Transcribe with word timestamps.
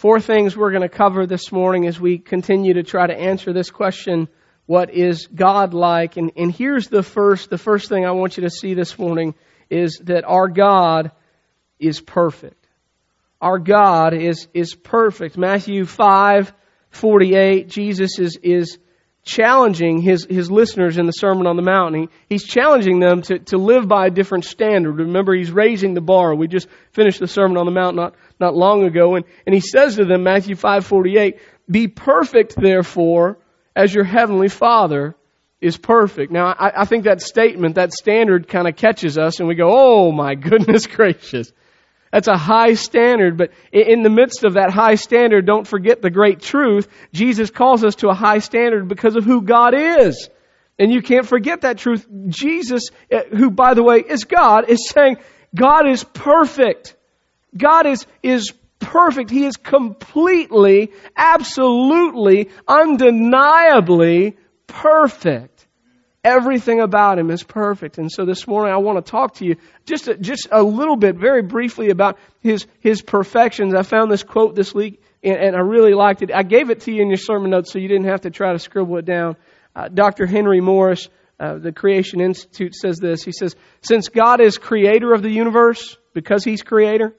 Four 0.00 0.18
things 0.18 0.56
we're 0.56 0.70
going 0.70 0.80
to 0.80 0.88
cover 0.88 1.26
this 1.26 1.52
morning 1.52 1.86
as 1.86 2.00
we 2.00 2.16
continue 2.16 2.72
to 2.72 2.82
try 2.82 3.06
to 3.06 3.14
answer 3.14 3.52
this 3.52 3.68
question 3.70 4.28
what 4.64 4.94
is 4.94 5.26
God 5.26 5.74
like? 5.74 6.16
And, 6.16 6.32
and 6.38 6.50
here's 6.50 6.88
the 6.88 7.02
first, 7.02 7.50
the 7.50 7.58
first 7.58 7.90
thing 7.90 8.06
I 8.06 8.12
want 8.12 8.38
you 8.38 8.44
to 8.44 8.48
see 8.48 8.72
this 8.72 8.98
morning 8.98 9.34
is 9.68 10.00
that 10.04 10.24
our 10.24 10.48
God 10.48 11.10
is 11.78 12.00
perfect. 12.00 12.66
Our 13.42 13.58
God 13.58 14.14
is, 14.14 14.48
is 14.54 14.74
perfect. 14.74 15.36
Matthew 15.36 15.84
5, 15.84 16.50
48, 16.88 17.68
Jesus 17.68 18.18
is, 18.18 18.38
is 18.42 18.78
challenging 19.22 20.00
his, 20.00 20.26
his 20.28 20.50
listeners 20.50 20.98
in 20.98 21.06
the 21.06 21.12
Sermon 21.12 21.46
on 21.46 21.56
the 21.56 21.62
Mount. 21.62 21.94
He, 21.94 22.08
he's 22.28 22.44
challenging 22.44 23.00
them 23.00 23.22
to, 23.22 23.38
to 23.38 23.58
live 23.58 23.86
by 23.86 24.06
a 24.06 24.10
different 24.10 24.44
standard. 24.44 24.92
Remember, 24.92 25.34
he's 25.34 25.50
raising 25.50 25.94
the 25.94 26.00
bar. 26.00 26.34
We 26.34 26.48
just 26.48 26.68
finished 26.92 27.20
the 27.20 27.28
Sermon 27.28 27.56
on 27.56 27.66
the 27.66 27.72
Mount 27.72 27.96
not, 27.96 28.14
not 28.38 28.54
long 28.54 28.84
ago. 28.84 29.16
And, 29.16 29.24
and 29.46 29.54
he 29.54 29.60
says 29.60 29.96
to 29.96 30.04
them, 30.04 30.22
Matthew 30.22 30.56
5:48, 30.56 31.38
Be 31.70 31.88
perfect, 31.88 32.56
therefore, 32.56 33.38
as 33.76 33.94
your 33.94 34.04
heavenly 34.04 34.48
Father 34.48 35.14
is 35.60 35.76
perfect. 35.76 36.32
Now, 36.32 36.46
I, 36.46 36.82
I 36.82 36.84
think 36.86 37.04
that 37.04 37.20
statement, 37.20 37.74
that 37.74 37.92
standard 37.92 38.48
kind 38.48 38.66
of 38.66 38.76
catches 38.76 39.18
us 39.18 39.40
and 39.40 39.48
we 39.48 39.54
go, 39.54 39.70
oh 39.70 40.10
my 40.10 40.34
goodness 40.34 40.86
gracious. 40.86 41.52
That's 42.10 42.28
a 42.28 42.36
high 42.36 42.74
standard, 42.74 43.36
but 43.38 43.52
in 43.72 44.02
the 44.02 44.10
midst 44.10 44.42
of 44.42 44.54
that 44.54 44.70
high 44.70 44.96
standard, 44.96 45.46
don't 45.46 45.66
forget 45.66 46.02
the 46.02 46.10
great 46.10 46.40
truth. 46.40 46.88
Jesus 47.12 47.50
calls 47.50 47.84
us 47.84 47.96
to 47.96 48.08
a 48.08 48.14
high 48.14 48.40
standard 48.40 48.88
because 48.88 49.14
of 49.14 49.24
who 49.24 49.42
God 49.42 49.74
is. 49.74 50.28
And 50.78 50.92
you 50.92 51.02
can't 51.02 51.26
forget 51.26 51.60
that 51.60 51.78
truth. 51.78 52.06
Jesus, 52.28 52.88
eh, 53.10 53.22
who 53.30 53.50
by 53.50 53.74
the 53.74 53.82
way 53.82 53.98
is 53.98 54.24
God, 54.24 54.68
is 54.68 54.88
saying 54.88 55.18
God 55.54 55.88
is 55.88 56.02
perfect. 56.02 56.96
God 57.56 57.86
is, 57.86 58.06
is 58.22 58.52
perfect. 58.80 59.30
He 59.30 59.44
is 59.44 59.56
completely, 59.56 60.92
absolutely, 61.16 62.50
undeniably 62.66 64.36
perfect. 64.66 65.59
Everything 66.22 66.80
about 66.80 67.18
him 67.18 67.30
is 67.30 67.42
perfect. 67.42 67.96
And 67.96 68.12
so 68.12 68.26
this 68.26 68.46
morning 68.46 68.74
I 68.74 68.76
want 68.76 69.04
to 69.04 69.10
talk 69.10 69.36
to 69.36 69.46
you 69.46 69.56
just 69.86 70.06
a, 70.06 70.16
just 70.16 70.48
a 70.52 70.62
little 70.62 70.96
bit, 70.96 71.16
very 71.16 71.42
briefly 71.42 71.88
about 71.88 72.18
his, 72.40 72.66
his 72.80 73.00
perfections. 73.00 73.74
I 73.74 73.82
found 73.82 74.10
this 74.10 74.22
quote 74.22 74.54
this 74.54 74.74
week 74.74 75.02
and, 75.22 75.36
and 75.36 75.56
I 75.56 75.60
really 75.60 75.94
liked 75.94 76.20
it. 76.20 76.30
I 76.34 76.42
gave 76.42 76.68
it 76.68 76.80
to 76.82 76.92
you 76.92 77.00
in 77.00 77.08
your 77.08 77.16
sermon 77.16 77.50
notes 77.50 77.72
so 77.72 77.78
you 77.78 77.88
didn't 77.88 78.08
have 78.08 78.22
to 78.22 78.30
try 78.30 78.52
to 78.52 78.58
scribble 78.58 78.98
it 78.98 79.06
down. 79.06 79.36
Uh, 79.74 79.88
Dr. 79.88 80.26
Henry 80.26 80.60
Morris, 80.60 81.08
uh, 81.38 81.56
the 81.56 81.72
Creation 81.72 82.20
Institute 82.20 82.74
says 82.74 82.98
this. 82.98 83.22
He 83.22 83.32
says, 83.32 83.56
since 83.80 84.08
God 84.08 84.42
is 84.42 84.58
creator 84.58 85.14
of 85.14 85.22
the 85.22 85.30
universe, 85.30 85.96
because 86.12 86.44
he's 86.44 86.62
creator, 86.62 87.14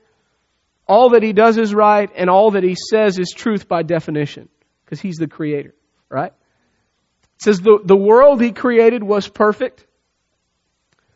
all 0.88 1.12
that 1.12 1.24
he 1.24 1.34
does 1.34 1.58
is 1.58 1.74
right, 1.74 2.10
and 2.16 2.30
all 2.30 2.52
that 2.52 2.64
he 2.64 2.76
says 2.76 3.18
is 3.18 3.34
truth 3.36 3.68
by 3.68 3.82
definition, 3.82 4.50
because 4.86 5.00
he's 5.00 5.16
the 5.16 5.28
creator, 5.28 5.74
right? 6.10 6.34
Says 7.42 7.60
the, 7.60 7.80
the 7.84 7.98
world 7.98 8.40
he 8.40 8.52
created 8.52 9.04
was 9.04 9.28
perfect. 9.28 9.84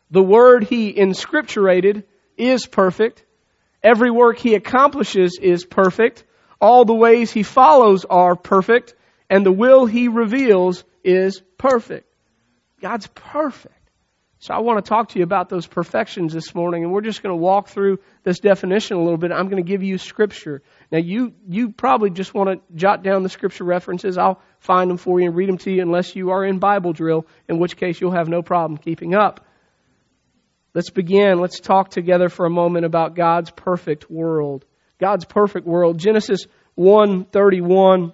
The 0.09 0.23
word 0.23 0.63
he 0.63 0.91
inscripturated 0.91 2.03
is 2.35 2.65
perfect. 2.65 3.23
Every 3.83 4.09
work 4.09 4.39
he 4.39 4.55
accomplishes 4.55 5.37
is 5.39 5.65
perfect. 5.65 6.23
All 6.59 6.83
the 6.83 6.95
ways 6.95 7.31
he 7.31 7.43
follows 7.43 8.05
are 8.05 8.35
perfect. 8.35 8.95
And 9.29 9.45
the 9.45 9.51
will 9.51 9.85
he 9.85 10.07
reveals 10.07 10.83
is 11.03 11.43
perfect. 11.59 12.11
God's 12.81 13.05
perfect. 13.05 13.84
So 14.39 14.53
I 14.53 14.59
want 14.59 14.83
to 14.83 14.87
talk 14.87 15.09
to 15.09 15.19
you 15.19 15.23
about 15.23 15.49
those 15.49 15.65
perfections 15.65 16.33
this 16.33 16.53
morning, 16.53 16.83
and 16.83 16.91
we're 16.91 17.01
just 17.01 17.23
going 17.23 17.31
to 17.31 17.41
walk 17.41 17.69
through 17.69 17.99
this 18.23 18.39
definition 18.39 18.97
a 18.97 19.01
little 19.01 19.17
bit. 19.17 19.31
I'm 19.31 19.47
going 19.47 19.63
to 19.63 19.67
give 19.67 19.81
you 19.81 19.97
scripture. 19.97 20.61
Now 20.91 20.99
you 20.99 21.33
you 21.47 21.71
probably 21.71 22.09
just 22.09 22.33
want 22.33 22.49
to 22.49 22.75
jot 22.75 23.01
down 23.01 23.23
the 23.23 23.29
scripture 23.29 23.63
references. 23.63 24.17
I'll 24.17 24.41
find 24.59 24.89
them 24.89 24.97
for 24.97 25.19
you 25.19 25.27
and 25.27 25.35
read 25.35 25.47
them 25.47 25.57
to 25.59 25.71
you, 25.71 25.81
unless 25.81 26.15
you 26.15 26.31
are 26.31 26.43
in 26.43 26.59
Bible 26.59 26.91
drill, 26.91 27.25
in 27.47 27.59
which 27.59 27.77
case 27.77 27.99
you'll 27.99 28.11
have 28.11 28.27
no 28.27 28.41
problem 28.41 28.77
keeping 28.77 29.15
up. 29.15 29.45
Let's 30.73 30.89
begin. 30.89 31.39
Let's 31.39 31.61
talk 31.61 31.89
together 31.89 32.27
for 32.27 32.45
a 32.45 32.49
moment 32.49 32.85
about 32.85 33.15
God's 33.15 33.49
perfect 33.49 34.11
world. 34.11 34.65
God's 34.99 35.23
perfect 35.23 35.65
world. 35.65 35.97
Genesis 35.97 36.45
1:31. 36.77 38.13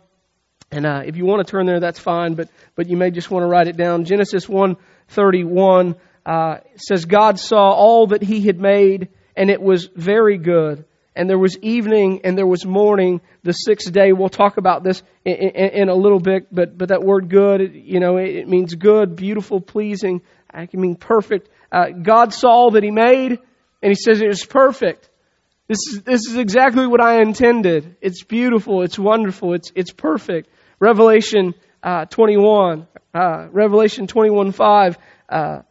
And 0.74 0.86
uh, 0.86 1.02
if 1.06 1.18
you 1.18 1.26
want 1.26 1.46
to 1.46 1.52
turn 1.52 1.66
there, 1.66 1.80
that's 1.80 2.00
fine. 2.00 2.36
But 2.36 2.50
but 2.76 2.88
you 2.88 2.96
may 2.96 3.10
just 3.10 3.32
want 3.32 3.44
to 3.44 3.48
write 3.48 3.68
it 3.68 3.76
down. 3.76 4.06
Genesis 4.06 4.46
1:31 4.46 5.96
uh, 6.26 6.58
says 6.76 7.06
God 7.06 7.40
saw 7.40 7.72
all 7.72 8.08
that 8.08 8.22
He 8.22 8.42
had 8.42 8.60
made, 8.60 9.10
and 9.36 9.50
it 9.50 9.62
was 9.62 9.90
very 9.96 10.38
good. 10.38 10.86
And 11.16 11.30
there 11.30 11.38
was 11.38 11.58
evening 11.58 12.22
and 12.24 12.38
there 12.38 12.48
was 12.48 12.66
morning, 12.66 13.20
the 13.44 13.52
sixth 13.52 13.92
day. 13.92 14.14
We'll 14.14 14.30
talk 14.30 14.58
about 14.58 14.84
this 14.84 15.04
in, 15.26 15.34
in, 15.34 15.70
in 15.82 15.90
a 15.90 15.96
little 15.96 16.22
bit, 16.22 16.48
but 16.54 16.78
but 16.78 16.90
that 16.90 17.04
word 17.04 17.30
"good," 17.30 17.74
you 17.74 18.00
know, 18.00 18.18
it, 18.18 18.36
it 18.36 18.48
means 18.48 18.74
good, 18.76 19.16
beautiful, 19.16 19.60
pleasing. 19.60 20.22
I 20.54 20.68
can 20.68 20.80
mean 20.80 20.96
perfect. 20.96 21.50
Uh, 21.72 21.90
God 21.90 22.34
saw 22.34 22.50
all 22.50 22.72
that 22.72 22.84
He 22.84 22.92
made, 22.92 23.32
and 23.32 23.90
He 23.90 23.96
says 23.96 24.22
it 24.22 24.28
was 24.28 24.46
perfect. 24.46 25.10
This 25.68 25.80
is 25.88 26.04
this 26.04 26.28
is 26.28 26.38
exactly 26.38 26.88
what 26.88 27.02
I 27.02 27.22
intended. 27.22 27.98
It's 28.02 28.24
beautiful. 28.24 28.84
It's 28.84 29.00
wonderful. 29.00 29.54
It's 29.54 29.72
it's 29.76 29.92
perfect. 29.92 30.50
Revelation 30.80 31.54
uh, 31.84 32.06
21, 32.06 32.88
uh, 33.14 33.48
Revelation 33.52 34.08
21 34.08 34.52
5 34.52 34.98
uh, 35.30 35.62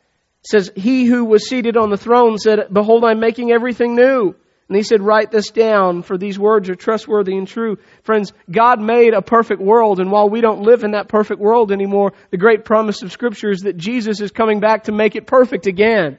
says, 0.42 0.70
He 0.74 1.04
who 1.04 1.24
was 1.24 1.48
seated 1.48 1.76
on 1.76 1.90
the 1.90 1.96
throne 1.96 2.38
said, 2.38 2.68
Behold, 2.72 3.04
I'm 3.04 3.20
making 3.20 3.50
everything 3.50 3.94
new. 3.94 4.34
And 4.68 4.76
he 4.76 4.82
said, 4.82 5.02
Write 5.02 5.30
this 5.30 5.50
down, 5.50 6.02
for 6.02 6.16
these 6.16 6.38
words 6.38 6.70
are 6.70 6.76
trustworthy 6.76 7.36
and 7.36 7.48
true. 7.48 7.78
Friends, 8.02 8.32
God 8.50 8.80
made 8.80 9.14
a 9.14 9.22
perfect 9.22 9.60
world, 9.60 10.00
and 10.00 10.12
while 10.12 10.28
we 10.28 10.40
don't 10.40 10.62
live 10.62 10.84
in 10.84 10.92
that 10.92 11.08
perfect 11.08 11.40
world 11.40 11.72
anymore, 11.72 12.12
the 12.30 12.38
great 12.38 12.64
promise 12.64 13.02
of 13.02 13.12
Scripture 13.12 13.50
is 13.50 13.62
that 13.62 13.76
Jesus 13.76 14.20
is 14.20 14.30
coming 14.30 14.60
back 14.60 14.84
to 14.84 14.92
make 14.92 15.16
it 15.16 15.26
perfect 15.26 15.66
again. 15.66 16.18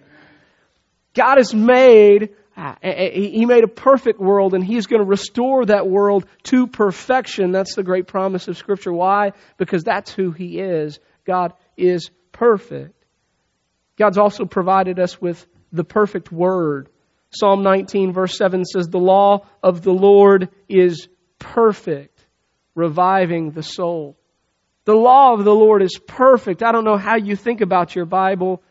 God 1.13 1.37
has 1.37 1.53
made 1.53 2.29
uh, 2.57 2.75
he 2.83 3.45
made 3.45 3.63
a 3.63 3.67
perfect 3.67 4.19
world 4.19 4.53
and 4.53 4.63
he's 4.63 4.85
going 4.85 5.01
to 5.01 5.07
restore 5.07 5.65
that 5.65 5.87
world 5.87 6.25
to 6.43 6.67
perfection. 6.67 7.51
That's 7.51 7.75
the 7.75 7.83
great 7.83 8.07
promise 8.07 8.47
of 8.47 8.57
Scripture. 8.57 8.91
Why? 8.91 9.31
Because 9.57 9.83
that's 9.83 10.11
who 10.11 10.31
he 10.31 10.59
is. 10.59 10.99
God 11.25 11.53
is 11.77 12.11
perfect. 12.33 13.00
God's 14.01 14.17
also 14.17 14.45
provided 14.45 14.99
us 14.99 15.21
with 15.21 15.45
the 15.71 15.83
perfect 15.83 16.31
word. 16.31 16.89
Psalm 17.29 17.61
19, 17.61 18.13
verse 18.13 18.35
7 18.35 18.65
says, 18.65 18.89
The 18.89 18.97
law 18.97 19.45
of 19.61 19.83
the 19.83 19.93
Lord 19.93 20.49
is 20.67 21.07
perfect, 21.37 22.19
reviving 22.73 23.51
the 23.51 23.61
soul. 23.61 24.17
The 24.85 24.95
law 24.95 25.35
of 25.35 25.43
the 25.43 25.53
Lord 25.53 25.83
is 25.83 25.99
perfect. 26.07 26.63
I 26.63 26.71
don't 26.71 26.83
know 26.83 26.97
how 26.97 27.17
you 27.17 27.35
think 27.35 27.61
about 27.61 27.95
your 27.95 28.05
Bible, 28.05 28.63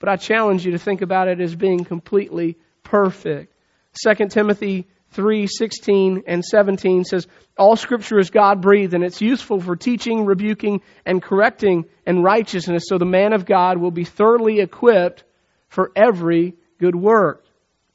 but 0.00 0.08
I 0.08 0.16
challenge 0.16 0.66
you 0.66 0.72
to 0.72 0.78
think 0.78 1.02
about 1.02 1.28
it 1.28 1.40
as 1.40 1.54
being 1.54 1.84
completely 1.84 2.58
perfect. 2.82 3.54
2 4.04 4.26
Timothy 4.26 4.88
3, 5.14 5.46
16 5.46 6.24
and 6.26 6.44
17 6.44 7.04
says, 7.04 7.26
All 7.56 7.76
scripture 7.76 8.18
is 8.18 8.30
God 8.30 8.60
breathed 8.60 8.94
and 8.94 9.04
it's 9.04 9.20
useful 9.20 9.60
for 9.60 9.76
teaching, 9.76 10.24
rebuking, 10.24 10.82
and 11.06 11.22
correcting 11.22 11.86
and 12.04 12.22
righteousness 12.22 12.84
so 12.86 12.98
the 12.98 13.04
man 13.04 13.32
of 13.32 13.46
God 13.46 13.78
will 13.78 13.90
be 13.90 14.04
thoroughly 14.04 14.60
equipped 14.60 15.24
for 15.68 15.92
every 15.96 16.54
good 16.78 16.96
work. 16.96 17.44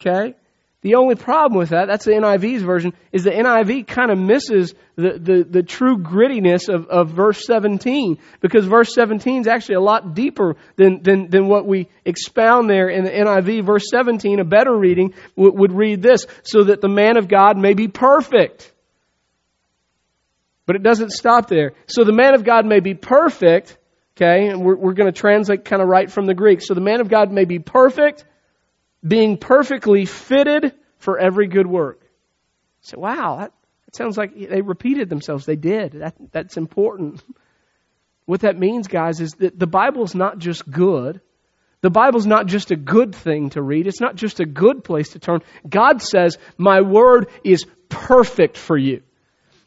Okay? 0.02 0.36
The 0.82 0.96
only 0.96 1.16
problem 1.16 1.60
with 1.60 1.70
that, 1.70 1.88
that's 1.88 2.06
the 2.06 2.12
NIV's 2.12 2.64
version, 2.64 2.94
is 3.12 3.26
the 3.26 3.32
NIV 3.32 3.86
kind 3.86 4.12
of 4.12 4.18
misses 4.18 4.74
the, 4.96 5.20
the, 5.20 5.44
the 5.44 5.64
true 5.64 5.98
grittiness 5.98 6.74
of, 6.74 6.88
of 6.88 7.10
verse 7.10 7.46
17. 7.46 8.18
Because 8.40 8.66
verse 8.66 8.94
17 8.94 9.42
is 9.42 9.48
actually 9.48 9.76
a 9.76 9.82
lot 9.82 10.14
deeper 10.14 10.56
than, 10.78 11.04
than, 11.04 11.30
than 11.30 11.50
what 11.50 11.68
we 11.68 11.90
expound 12.06 12.70
there 12.70 12.88
in 12.88 13.04
the 13.04 13.12
NIV. 13.12 13.66
Verse 13.66 13.90
17, 13.92 14.40
a 14.40 14.46
better 14.46 14.74
reading, 14.74 15.14
would, 15.36 15.54
would 15.54 15.74
read 15.74 16.02
this, 16.02 16.26
so 16.44 16.64
that 16.64 16.80
the 16.80 16.88
man 16.88 17.18
of 17.18 17.28
God 17.28 17.58
may 17.58 17.74
be 17.74 17.90
perfect. 17.90 18.72
But 20.66 20.78
it 20.78 20.84
doesn't 20.84 21.12
stop 21.12 21.50
there. 21.50 21.74
So 21.88 22.06
the 22.06 22.14
man 22.14 22.36
of 22.36 22.46
God 22.46 22.66
may 22.66 22.80
be 22.80 22.94
perfect, 22.94 23.78
okay, 24.16 24.48
and 24.48 24.64
we're, 24.64 24.78
we're 24.78 24.94
going 24.94 25.12
to 25.12 25.20
translate 25.20 25.66
kind 25.66 25.82
of 25.82 25.90
right 25.90 26.10
from 26.10 26.26
the 26.26 26.34
Greek. 26.34 26.62
So 26.62 26.74
the 26.74 26.80
man 26.80 27.02
of 27.02 27.10
God 27.10 27.34
may 27.34 27.44
be 27.44 27.60
perfect, 27.60 28.24
being 29.06 29.38
perfectly 29.38 30.06
fitted 30.06 30.74
for 30.98 31.18
every 31.18 31.48
good 31.48 31.68
work. 31.68 32.02
So, 32.82 33.00
wow, 33.00 33.38
that, 33.38 33.54
that 33.86 33.96
sounds 33.96 34.18
like 34.18 34.34
they 34.36 34.62
repeated 34.62 35.10
themselves. 35.10 35.46
They 35.46 35.56
did. 35.56 35.94
That, 35.94 36.16
that's 36.32 36.58
important. 36.58 37.24
What 38.26 38.42
that 38.42 38.60
means, 38.60 38.88
guys, 38.88 39.22
is 39.22 39.32
that 39.40 39.58
the 39.58 39.68
Bible's 39.68 40.16
not 40.16 40.38
just 40.38 40.70
good. 40.70 41.22
The 41.82 41.90
Bible's 41.90 42.28
not 42.28 42.46
just 42.46 42.72
a 42.72 42.76
good 42.76 43.16
thing 43.16 43.52
to 43.52 43.62
read. 43.62 43.88
It's 43.88 44.02
not 44.02 44.16
just 44.16 44.40
a 44.40 44.46
good 44.46 44.84
place 44.84 45.12
to 45.12 45.20
turn. 45.20 45.40
God 45.68 46.02
says, 46.02 46.38
My 46.58 46.82
word 46.82 47.30
is 47.44 47.66
perfect 47.88 48.58
for 48.58 48.78
you. 48.78 49.02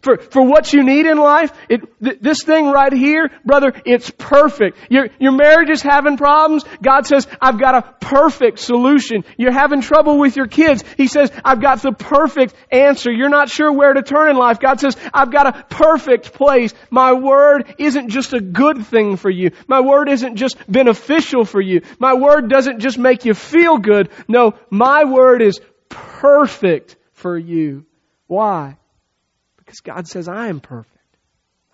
For, 0.02 0.18
for 0.18 0.42
what 0.42 0.72
you 0.72 0.82
need 0.82 1.06
in 1.06 1.16
life, 1.16 1.52
it, 1.68 1.80
th- 2.02 2.18
this 2.20 2.42
thing 2.42 2.66
right 2.66 2.92
here, 2.92 3.30
brother, 3.44 3.72
it's 3.86 4.10
perfect. 4.10 4.76
Your, 4.90 5.06
your 5.20 5.30
marriage 5.30 5.70
is 5.70 5.80
having 5.80 6.16
problems. 6.16 6.64
God 6.82 7.06
says, 7.06 7.28
I've 7.40 7.60
got 7.60 7.76
a 7.76 7.94
perfect 8.00 8.58
solution. 8.58 9.24
You're 9.36 9.52
having 9.52 9.80
trouble 9.80 10.18
with 10.18 10.36
your 10.36 10.48
kids. 10.48 10.82
He 10.96 11.06
says, 11.06 11.30
I've 11.44 11.62
got 11.62 11.82
the 11.82 11.92
perfect 11.92 12.52
answer. 12.72 13.12
You're 13.12 13.28
not 13.28 13.48
sure 13.48 13.72
where 13.72 13.92
to 13.92 14.02
turn 14.02 14.30
in 14.30 14.36
life. 14.36 14.58
God 14.58 14.80
says, 14.80 14.96
I've 15.14 15.30
got 15.30 15.46
a 15.46 15.64
perfect 15.70 16.32
place. 16.32 16.74
My 16.90 17.12
word 17.12 17.72
isn't 17.78 18.08
just 18.08 18.32
a 18.32 18.40
good 18.40 18.84
thing 18.86 19.16
for 19.16 19.30
you. 19.30 19.52
My 19.68 19.82
word 19.82 20.08
isn't 20.08 20.34
just 20.34 20.56
beneficial 20.68 21.44
for 21.44 21.60
you. 21.60 21.82
My 22.00 22.14
word 22.14 22.50
doesn't 22.50 22.80
just 22.80 22.98
make 22.98 23.24
you 23.24 23.34
feel 23.34 23.78
good. 23.78 24.10
No, 24.26 24.54
my 24.68 25.04
word 25.04 25.42
is 25.42 25.60
perfect 25.88 26.96
for 27.12 27.38
you. 27.38 27.86
Why? 28.26 28.78
Because 29.64 29.80
God 29.80 30.08
says, 30.08 30.28
I 30.28 30.48
am 30.48 30.60
perfect. 30.60 30.98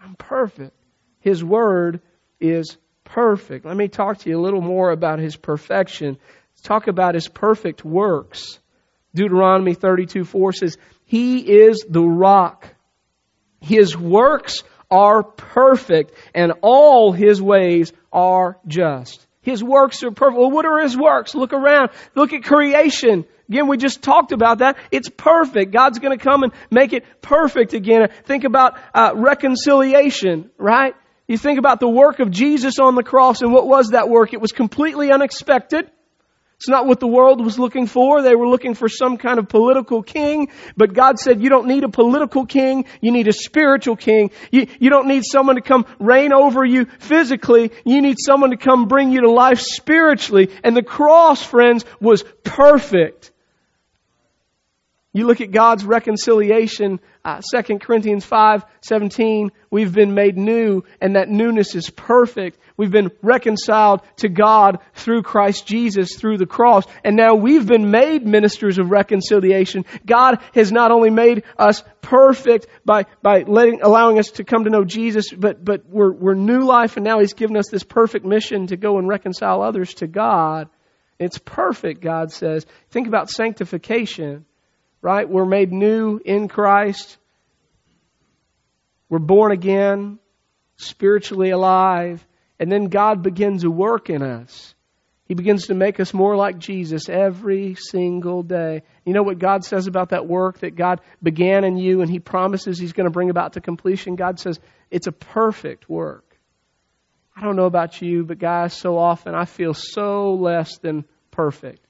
I'm 0.00 0.14
perfect. 0.14 0.76
His 1.20 1.42
word 1.42 2.00
is 2.40 2.76
perfect. 3.04 3.64
Let 3.64 3.76
me 3.76 3.88
talk 3.88 4.18
to 4.18 4.30
you 4.30 4.38
a 4.38 4.42
little 4.42 4.60
more 4.60 4.90
about 4.90 5.18
His 5.18 5.36
perfection. 5.36 6.18
Let's 6.52 6.60
talk 6.62 6.86
about 6.86 7.14
His 7.14 7.28
perfect 7.28 7.84
works. 7.84 8.58
Deuteronomy 9.14 9.74
32 9.74 10.24
4 10.24 10.52
says, 10.52 10.78
He 11.04 11.38
is 11.38 11.84
the 11.88 12.04
rock. 12.04 12.68
His 13.60 13.96
works 13.96 14.62
are 14.90 15.22
perfect 15.22 16.12
and 16.34 16.52
all 16.62 17.12
His 17.12 17.40
ways 17.40 17.92
are 18.12 18.58
just. 18.66 19.26
His 19.48 19.64
works 19.64 20.02
are 20.02 20.10
perfect. 20.10 20.38
Well, 20.38 20.50
what 20.50 20.66
are 20.66 20.80
His 20.80 20.94
works? 20.94 21.34
Look 21.34 21.54
around. 21.54 21.88
Look 22.14 22.34
at 22.34 22.44
creation. 22.44 23.24
Again, 23.48 23.66
we 23.66 23.78
just 23.78 24.02
talked 24.02 24.32
about 24.32 24.58
that. 24.58 24.76
It's 24.90 25.08
perfect. 25.08 25.72
God's 25.72 26.00
going 26.00 26.16
to 26.16 26.22
come 26.22 26.42
and 26.42 26.52
make 26.70 26.92
it 26.92 27.04
perfect 27.22 27.72
again. 27.72 28.10
Think 28.24 28.44
about 28.44 28.78
uh, 28.94 29.12
reconciliation, 29.14 30.50
right? 30.58 30.94
You 31.26 31.38
think 31.38 31.58
about 31.58 31.80
the 31.80 31.88
work 31.88 32.20
of 32.20 32.30
Jesus 32.30 32.78
on 32.78 32.94
the 32.94 33.02
cross, 33.02 33.40
and 33.40 33.50
what 33.50 33.66
was 33.66 33.90
that 33.90 34.10
work? 34.10 34.34
It 34.34 34.40
was 34.40 34.52
completely 34.52 35.10
unexpected. 35.10 35.90
It's 36.58 36.68
not 36.68 36.86
what 36.86 36.98
the 36.98 37.06
world 37.06 37.44
was 37.44 37.56
looking 37.56 37.86
for. 37.86 38.20
They 38.20 38.34
were 38.34 38.48
looking 38.48 38.74
for 38.74 38.88
some 38.88 39.16
kind 39.16 39.38
of 39.38 39.48
political 39.48 40.02
king. 40.02 40.48
But 40.76 40.92
God 40.92 41.20
said, 41.20 41.40
you 41.40 41.50
don't 41.50 41.68
need 41.68 41.84
a 41.84 41.88
political 41.88 42.46
king. 42.46 42.84
You 43.00 43.12
need 43.12 43.28
a 43.28 43.32
spiritual 43.32 43.94
king. 43.94 44.32
You, 44.50 44.66
you 44.80 44.90
don't 44.90 45.06
need 45.06 45.22
someone 45.24 45.54
to 45.54 45.62
come 45.62 45.86
reign 46.00 46.32
over 46.32 46.64
you 46.64 46.86
physically. 46.98 47.70
You 47.84 48.02
need 48.02 48.16
someone 48.18 48.50
to 48.50 48.56
come 48.56 48.88
bring 48.88 49.12
you 49.12 49.20
to 49.20 49.30
life 49.30 49.60
spiritually. 49.60 50.50
And 50.64 50.76
the 50.76 50.82
cross, 50.82 51.40
friends, 51.44 51.84
was 52.00 52.24
perfect. 52.42 53.30
You 55.18 55.26
look 55.26 55.40
at 55.40 55.50
God's 55.50 55.84
reconciliation, 55.84 57.00
uh, 57.24 57.40
2 57.40 57.80
Corinthians 57.80 58.24
5, 58.24 58.64
17, 58.82 59.50
we've 59.68 59.92
been 59.92 60.14
made 60.14 60.36
new, 60.36 60.84
and 61.00 61.16
that 61.16 61.28
newness 61.28 61.74
is 61.74 61.90
perfect. 61.90 62.56
We've 62.76 62.92
been 62.92 63.10
reconciled 63.20 64.02
to 64.18 64.28
God 64.28 64.78
through 64.94 65.24
Christ 65.24 65.66
Jesus, 65.66 66.14
through 66.14 66.38
the 66.38 66.46
cross, 66.46 66.84
and 67.02 67.16
now 67.16 67.34
we've 67.34 67.66
been 67.66 67.90
made 67.90 68.24
ministers 68.24 68.78
of 68.78 68.92
reconciliation. 68.92 69.86
God 70.06 70.38
has 70.54 70.70
not 70.70 70.92
only 70.92 71.10
made 71.10 71.42
us 71.58 71.82
perfect 72.00 72.68
by, 72.84 73.06
by 73.20 73.42
letting, 73.42 73.82
allowing 73.82 74.20
us 74.20 74.30
to 74.30 74.44
come 74.44 74.62
to 74.62 74.70
know 74.70 74.84
Jesus, 74.84 75.32
but, 75.32 75.64
but 75.64 75.82
we're, 75.88 76.12
we're 76.12 76.34
new 76.34 76.60
life, 76.60 76.96
and 76.96 77.04
now 77.04 77.18
He's 77.18 77.34
given 77.34 77.56
us 77.56 77.66
this 77.72 77.82
perfect 77.82 78.24
mission 78.24 78.68
to 78.68 78.76
go 78.76 78.98
and 78.98 79.08
reconcile 79.08 79.62
others 79.62 79.94
to 79.94 80.06
God. 80.06 80.68
It's 81.18 81.38
perfect, 81.38 82.02
God 82.02 82.30
says. 82.30 82.64
Think 82.90 83.08
about 83.08 83.30
sanctification 83.30 84.44
right? 85.02 85.28
We're 85.28 85.44
made 85.44 85.72
new 85.72 86.20
in 86.24 86.48
Christ. 86.48 87.18
We're 89.08 89.18
born 89.18 89.52
again, 89.52 90.18
spiritually 90.76 91.50
alive, 91.50 92.24
and 92.58 92.70
then 92.70 92.86
God 92.86 93.22
begins 93.22 93.64
a 93.64 93.70
work 93.70 94.10
in 94.10 94.22
us. 94.22 94.74
He 95.28 95.34
begins 95.34 95.66
to 95.66 95.74
make 95.74 96.00
us 96.00 96.14
more 96.14 96.36
like 96.36 96.58
Jesus 96.58 97.10
every 97.10 97.74
single 97.74 98.42
day. 98.42 98.82
You 99.04 99.12
know 99.12 99.22
what 99.22 99.38
God 99.38 99.62
says 99.62 99.86
about 99.86 100.10
that 100.10 100.26
work 100.26 100.60
that 100.60 100.74
God 100.74 101.02
began 101.22 101.64
in 101.64 101.76
you 101.76 102.00
and 102.00 102.10
He 102.10 102.18
promises 102.18 102.78
He's 102.78 102.94
going 102.94 103.04
to 103.04 103.12
bring 103.12 103.28
about 103.28 103.52
to 103.52 103.60
completion? 103.60 104.16
God 104.16 104.40
says 104.40 104.58
it's 104.90 105.06
a 105.06 105.12
perfect 105.12 105.88
work. 105.88 106.24
I 107.36 107.42
don't 107.42 107.56
know 107.56 107.66
about 107.66 108.00
you, 108.00 108.24
but 108.24 108.38
guys, 108.38 108.72
so 108.72 108.96
often 108.96 109.34
I 109.34 109.44
feel 109.44 109.74
so 109.74 110.32
less 110.32 110.78
than 110.78 111.04
perfect. 111.30 111.86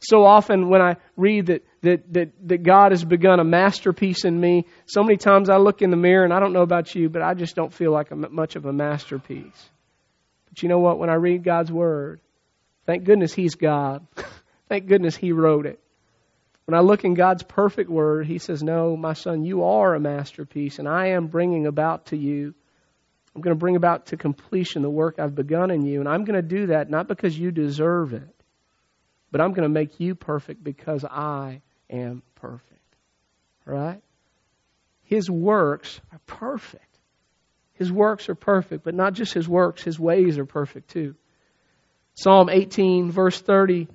So 0.00 0.24
often 0.24 0.68
when 0.68 0.80
I 0.80 0.96
read 1.16 1.46
that, 1.46 1.64
that, 1.82 2.12
that, 2.12 2.48
that 2.48 2.62
God 2.62 2.92
has 2.92 3.04
begun 3.04 3.38
a 3.38 3.44
masterpiece 3.44 4.24
in 4.24 4.38
me, 4.38 4.66
so 4.86 5.02
many 5.02 5.18
times 5.18 5.50
I 5.50 5.58
look 5.58 5.82
in 5.82 5.90
the 5.90 5.96
mirror 5.96 6.24
and 6.24 6.32
I 6.32 6.40
don't 6.40 6.52
know 6.52 6.62
about 6.62 6.94
you, 6.94 7.08
but 7.08 7.22
I 7.22 7.34
just 7.34 7.54
don't 7.54 7.72
feel 7.72 7.92
like 7.92 8.10
a, 8.10 8.16
much 8.16 8.56
of 8.56 8.64
a 8.64 8.72
masterpiece. 8.72 9.68
But 10.48 10.62
you 10.62 10.68
know 10.68 10.78
what? 10.78 10.98
When 10.98 11.10
I 11.10 11.14
read 11.14 11.44
God's 11.44 11.70
Word, 11.70 12.20
thank 12.86 13.04
goodness 13.04 13.34
He's 13.34 13.54
God. 13.54 14.06
thank 14.68 14.86
goodness 14.86 15.16
He 15.16 15.32
wrote 15.32 15.66
it. 15.66 15.78
When 16.64 16.78
I 16.78 16.82
look 16.82 17.04
in 17.04 17.14
God's 17.14 17.42
perfect 17.42 17.90
Word, 17.90 18.26
He 18.26 18.38
says, 18.38 18.62
No, 18.62 18.96
my 18.96 19.12
son, 19.12 19.44
you 19.44 19.64
are 19.64 19.94
a 19.94 20.00
masterpiece, 20.00 20.78
and 20.78 20.88
I 20.88 21.08
am 21.08 21.26
bringing 21.26 21.66
about 21.66 22.06
to 22.06 22.16
you 22.16 22.54
I'm 23.34 23.42
going 23.42 23.54
to 23.54 23.58
bring 23.58 23.76
about 23.76 24.06
to 24.06 24.16
completion 24.16 24.82
the 24.82 24.90
work 24.90 25.18
I've 25.18 25.34
begun 25.34 25.70
in 25.70 25.84
you. 25.84 26.00
And 26.00 26.08
I'm 26.08 26.24
going 26.24 26.40
to 26.40 26.46
do 26.46 26.66
that 26.66 26.90
not 26.90 27.06
because 27.06 27.38
you 27.38 27.50
deserve 27.50 28.12
it, 28.12 28.28
but 29.30 29.40
I'm 29.40 29.52
going 29.52 29.62
to 29.62 29.68
make 29.68 30.00
you 30.00 30.14
perfect 30.14 30.62
because 30.62 31.04
I 31.04 31.62
am 31.88 32.22
perfect. 32.36 32.66
Right? 33.64 34.00
His 35.04 35.30
works 35.30 36.00
are 36.12 36.20
perfect. 36.26 36.84
His 37.74 37.90
works 37.90 38.28
are 38.28 38.34
perfect, 38.34 38.84
but 38.84 38.94
not 38.94 39.14
just 39.14 39.32
his 39.32 39.48
works, 39.48 39.82
his 39.82 39.98
ways 39.98 40.38
are 40.38 40.46
perfect 40.46 40.90
too. 40.90 41.14
Psalm 42.14 42.50
18, 42.50 43.10
verse 43.10 43.40
30 43.40 43.88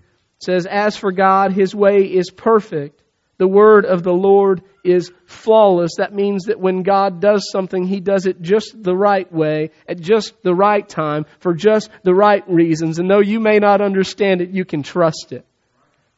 says, 0.43 0.65
As 0.65 0.97
for 0.97 1.11
God, 1.11 1.51
his 1.51 1.75
way 1.75 2.03
is 2.03 2.31
perfect. 2.31 3.01
The 3.37 3.47
word 3.47 3.85
of 3.85 4.03
the 4.03 4.13
Lord 4.13 4.61
is 4.83 5.11
flawless. 5.25 5.95
That 5.97 6.13
means 6.13 6.45
that 6.45 6.59
when 6.59 6.83
God 6.83 7.19
does 7.19 7.49
something, 7.51 7.85
He 7.85 7.99
does 7.99 8.25
it 8.25 8.41
just 8.41 8.81
the 8.81 8.95
right 8.95 9.31
way, 9.31 9.71
at 9.87 9.99
just 9.99 10.41
the 10.43 10.55
right 10.55 10.87
time, 10.87 11.25
for 11.39 11.53
just 11.53 11.89
the 12.03 12.13
right 12.13 12.47
reasons. 12.49 12.99
And 12.99 13.09
though 13.09 13.19
you 13.19 13.39
may 13.39 13.59
not 13.59 13.81
understand 13.81 14.41
it, 14.41 14.51
you 14.51 14.63
can 14.63 14.83
trust 14.83 15.31
it. 15.31 15.45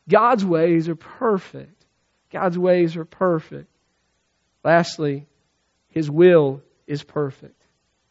God's 0.07 0.45
ways 0.45 0.89
are 0.89 0.95
perfect. 0.95 1.85
God's 2.31 2.57
ways 2.57 2.95
are 2.97 3.05
perfect. 3.05 3.69
Lastly, 4.63 5.25
His 5.89 6.11
will 6.11 6.61
is 6.85 7.03
perfect. 7.03 7.59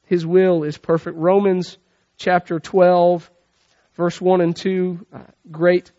His 0.06 0.26
will 0.26 0.64
is 0.64 0.78
perfect. 0.78 1.16
Romans 1.16 1.78
chapter 2.16 2.58
12, 2.58 3.30
verse 3.94 4.20
1 4.20 4.40
and 4.40 4.56
2, 4.56 5.06
uh, 5.12 5.18
great 5.50 5.92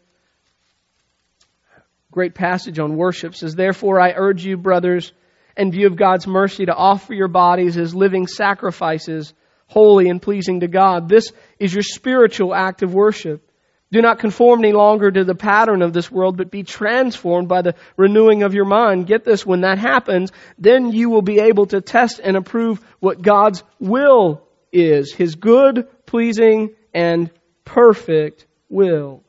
great 2.18 2.34
passage 2.34 2.80
on 2.80 2.98
worship 2.98 3.36
says, 3.36 3.54
Therefore 3.54 4.00
I 4.00 4.14
urge 4.16 4.44
you, 4.44 4.58
brothers, 4.58 5.14
in 5.56 5.70
view 5.72 5.86
of 5.86 5.96
God's 5.96 6.26
mercy, 6.26 6.66
to 6.66 6.74
offer 6.74 7.14
your 7.14 7.28
bodies 7.28 7.78
as 7.78 7.94
living 7.94 8.26
sacrifices, 8.26 9.36
holy 9.68 10.10
and 10.10 10.20
pleasing 10.20 10.62
to 10.62 10.68
God. 10.68 11.10
This 11.10 11.32
is 11.60 11.72
your 11.72 11.84
spiritual 11.84 12.56
act 12.56 12.82
of 12.82 12.92
worship. 12.92 13.48
Do 13.92 14.02
not 14.02 14.18
conform 14.18 14.64
any 14.64 14.74
longer 14.74 15.12
to 15.12 15.24
the 15.24 15.36
pattern 15.36 15.84
of 15.84 15.94
this 15.94 16.12
world, 16.12 16.38
but 16.38 16.50
be 16.50 16.64
transformed 16.64 17.50
by 17.50 17.62
the 17.62 17.76
renewing 17.98 18.42
of 18.42 18.56
your 18.56 18.66
mind. 18.66 19.06
Get 19.06 19.24
this, 19.24 19.46
when 19.46 19.62
that 19.62 19.78
happens, 19.78 20.32
then 20.58 20.92
you 20.92 21.12
will 21.12 21.22
be 21.22 21.40
able 21.40 21.68
to 21.68 21.82
test 21.82 22.20
and 22.22 22.36
approve 22.36 22.84
what 23.00 23.22
God's 23.22 23.62
will 23.80 24.42
is. 24.74 25.14
His 25.14 25.36
good, 25.36 25.88
pleasing, 26.08 26.74
and 26.96 27.30
perfect 27.64 28.48
will. 28.70 29.24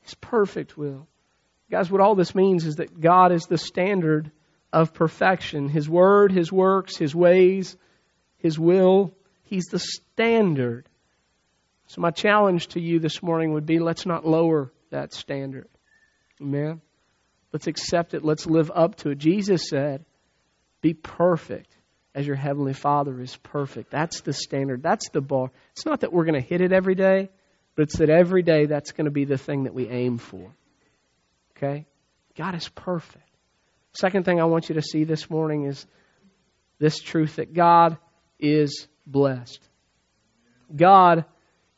His 0.00 0.14
perfect 0.14 0.76
will. 0.76 1.07
Guys, 1.70 1.90
what 1.90 2.00
all 2.00 2.14
this 2.14 2.34
means 2.34 2.64
is 2.64 2.76
that 2.76 3.00
God 3.00 3.32
is 3.32 3.46
the 3.46 3.58
standard 3.58 4.30
of 4.72 4.94
perfection. 4.94 5.68
His 5.68 5.88
word, 5.88 6.32
His 6.32 6.50
works, 6.50 6.96
His 6.96 7.14
ways, 7.14 7.76
His 8.38 8.58
will, 8.58 9.14
He's 9.42 9.66
the 9.66 9.78
standard. 9.78 10.88
So, 11.86 12.00
my 12.00 12.10
challenge 12.10 12.68
to 12.68 12.80
you 12.80 12.98
this 12.98 13.22
morning 13.22 13.54
would 13.54 13.66
be 13.66 13.78
let's 13.78 14.04
not 14.04 14.26
lower 14.26 14.72
that 14.90 15.14
standard. 15.14 15.68
Amen? 16.40 16.80
Let's 17.52 17.66
accept 17.66 18.14
it. 18.14 18.24
Let's 18.24 18.46
live 18.46 18.70
up 18.74 18.96
to 18.96 19.10
it. 19.10 19.18
Jesus 19.18 19.68
said, 19.68 20.04
Be 20.82 20.92
perfect 20.92 21.74
as 22.14 22.26
your 22.26 22.36
Heavenly 22.36 22.74
Father 22.74 23.20
is 23.20 23.36
perfect. 23.36 23.90
That's 23.90 24.20
the 24.20 24.32
standard. 24.32 24.82
That's 24.82 25.08
the 25.10 25.20
bar. 25.20 25.50
It's 25.72 25.86
not 25.86 26.00
that 26.00 26.12
we're 26.12 26.24
going 26.24 26.40
to 26.40 26.46
hit 26.46 26.60
it 26.60 26.72
every 26.72 26.94
day, 26.94 27.30
but 27.74 27.84
it's 27.84 27.98
that 27.98 28.10
every 28.10 28.42
day 28.42 28.66
that's 28.66 28.92
going 28.92 29.06
to 29.06 29.10
be 29.10 29.24
the 29.24 29.38
thing 29.38 29.64
that 29.64 29.74
we 29.74 29.88
aim 29.88 30.18
for. 30.18 30.50
Okay? 31.58 31.86
God 32.36 32.54
is 32.54 32.68
perfect. 32.68 33.24
Second 33.92 34.24
thing 34.24 34.40
I 34.40 34.44
want 34.44 34.68
you 34.68 34.76
to 34.76 34.82
see 34.82 35.04
this 35.04 35.28
morning 35.28 35.64
is 35.64 35.84
this 36.78 37.00
truth 37.00 37.36
that 37.36 37.52
God 37.52 37.98
is 38.38 38.86
blessed. 39.06 39.60
God 40.74 41.24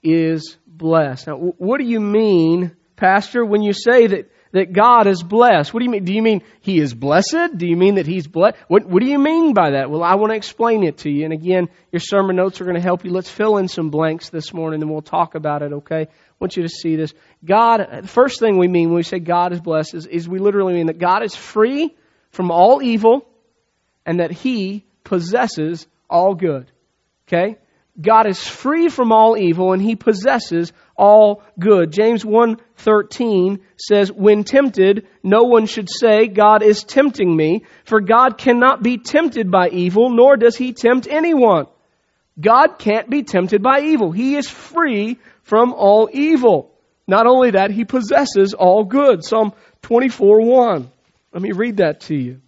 is 0.02 0.58
blessed. 0.66 1.28
Now, 1.28 1.36
what 1.36 1.78
do 1.78 1.86
you 1.86 2.00
mean, 2.00 2.76
Pastor, 2.96 3.44
when 3.44 3.62
you 3.62 3.72
say 3.72 4.06
that, 4.08 4.30
that 4.52 4.72
God 4.72 5.06
is 5.06 5.22
blessed. 5.22 5.72
What 5.72 5.80
do 5.80 5.84
you 5.84 5.90
mean? 5.90 6.04
Do 6.04 6.12
you 6.12 6.22
mean 6.22 6.42
He 6.60 6.78
is 6.78 6.92
blessed? 6.92 7.56
Do 7.56 7.66
you 7.66 7.76
mean 7.76 7.96
that 7.96 8.06
He's 8.06 8.26
blessed? 8.26 8.56
What, 8.68 8.86
what 8.86 9.02
do 9.02 9.08
you 9.08 9.18
mean 9.18 9.54
by 9.54 9.70
that? 9.72 9.90
Well, 9.90 10.02
I 10.02 10.16
want 10.16 10.32
to 10.32 10.36
explain 10.36 10.82
it 10.82 10.98
to 10.98 11.10
you. 11.10 11.24
And 11.24 11.32
again, 11.32 11.68
your 11.92 12.00
sermon 12.00 12.36
notes 12.36 12.60
are 12.60 12.64
going 12.64 12.76
to 12.76 12.82
help 12.82 13.04
you. 13.04 13.10
Let's 13.10 13.30
fill 13.30 13.58
in 13.58 13.68
some 13.68 13.90
blanks 13.90 14.30
this 14.30 14.52
morning 14.52 14.82
and 14.82 14.90
we'll 14.90 15.02
talk 15.02 15.34
about 15.34 15.62
it, 15.62 15.72
okay? 15.72 16.02
I 16.02 16.34
want 16.40 16.56
you 16.56 16.62
to 16.64 16.68
see 16.68 16.96
this. 16.96 17.14
God, 17.44 17.86
the 18.02 18.08
first 18.08 18.40
thing 18.40 18.58
we 18.58 18.68
mean 18.68 18.88
when 18.88 18.96
we 18.96 19.02
say 19.02 19.18
God 19.18 19.52
is 19.52 19.60
blessed 19.60 19.94
is, 19.94 20.06
is 20.06 20.28
we 20.28 20.38
literally 20.38 20.74
mean 20.74 20.86
that 20.86 20.98
God 20.98 21.22
is 21.22 21.34
free 21.34 21.94
from 22.30 22.50
all 22.50 22.82
evil 22.82 23.26
and 24.04 24.20
that 24.20 24.32
He 24.32 24.84
possesses 25.04 25.86
all 26.08 26.34
good. 26.34 26.70
Okay? 27.28 27.56
God 28.00 28.26
is 28.26 28.46
free 28.46 28.88
from 28.88 29.12
all 29.12 29.36
evil 29.36 29.72
and 29.72 29.82
he 29.82 29.96
possesses 29.96 30.72
all 31.00 31.42
good. 31.58 31.90
James 31.90 32.24
1:13 32.24 33.60
says, 33.76 34.12
"When 34.12 34.44
tempted, 34.44 35.06
no 35.22 35.44
one 35.44 35.64
should 35.64 35.88
say, 35.88 36.26
God 36.26 36.62
is 36.62 36.84
tempting 36.84 37.34
me, 37.34 37.64
for 37.84 38.00
God 38.00 38.36
cannot 38.36 38.82
be 38.82 38.98
tempted 38.98 39.50
by 39.50 39.70
evil, 39.70 40.10
nor 40.10 40.36
does 40.36 40.56
he 40.56 40.74
tempt 40.74 41.08
anyone." 41.10 41.66
God 42.38 42.78
can't 42.78 43.08
be 43.08 43.22
tempted 43.22 43.62
by 43.62 43.80
evil. 43.80 44.12
He 44.12 44.36
is 44.36 44.48
free 44.48 45.18
from 45.42 45.72
all 45.72 46.08
evil. 46.12 46.70
Not 47.08 47.26
only 47.26 47.52
that, 47.52 47.70
he 47.70 47.84
possesses 47.84 48.54
all 48.54 48.84
good. 48.84 49.24
Psalm 49.24 49.52
24:1. 49.82 50.90
Let 51.32 51.42
me 51.42 51.52
read 51.52 51.78
that 51.78 52.02
to 52.02 52.14
you. 52.14 52.40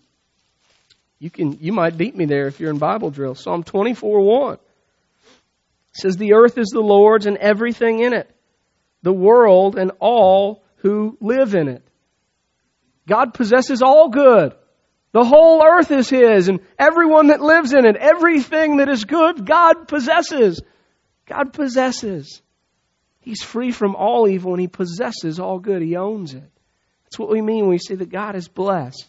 You 1.18 1.30
can 1.30 1.58
you 1.60 1.72
might 1.72 1.96
beat 1.96 2.16
me 2.16 2.26
there 2.26 2.48
if 2.48 2.60
you're 2.60 2.70
in 2.70 2.78
Bible 2.78 3.10
drill. 3.10 3.34
Psalm 3.34 3.64
24:1 3.64 4.58
says, 5.92 6.16
The 6.16 6.34
earth 6.34 6.58
is 6.58 6.68
the 6.68 6.80
Lord's 6.80 7.26
and 7.26 7.36
everything 7.36 8.00
in 8.00 8.12
it, 8.12 8.30
the 9.02 9.12
world 9.12 9.76
and 9.76 9.92
all 10.00 10.62
who 10.76 11.16
live 11.20 11.54
in 11.54 11.68
it. 11.68 11.82
God 13.08 13.34
possesses 13.34 13.82
all 13.82 14.08
good. 14.08 14.54
The 15.12 15.24
whole 15.24 15.62
earth 15.62 15.90
is 15.90 16.08
His 16.08 16.48
and 16.48 16.60
everyone 16.78 17.28
that 17.28 17.40
lives 17.40 17.74
in 17.74 17.84
it, 17.84 17.96
everything 17.96 18.78
that 18.78 18.88
is 18.88 19.04
good, 19.04 19.46
God 19.46 19.86
possesses. 19.86 20.60
God 21.26 21.52
possesses. 21.52 22.40
He's 23.20 23.42
free 23.42 23.72
from 23.72 23.94
all 23.94 24.28
evil 24.28 24.52
and 24.52 24.60
He 24.60 24.68
possesses 24.68 25.38
all 25.38 25.58
good. 25.58 25.82
He 25.82 25.96
owns 25.96 26.34
it. 26.34 26.50
That's 27.04 27.18
what 27.18 27.30
we 27.30 27.42
mean 27.42 27.62
when 27.62 27.70
we 27.70 27.78
say 27.78 27.94
that 27.94 28.10
God 28.10 28.36
is 28.36 28.48
blessed. 28.48 29.06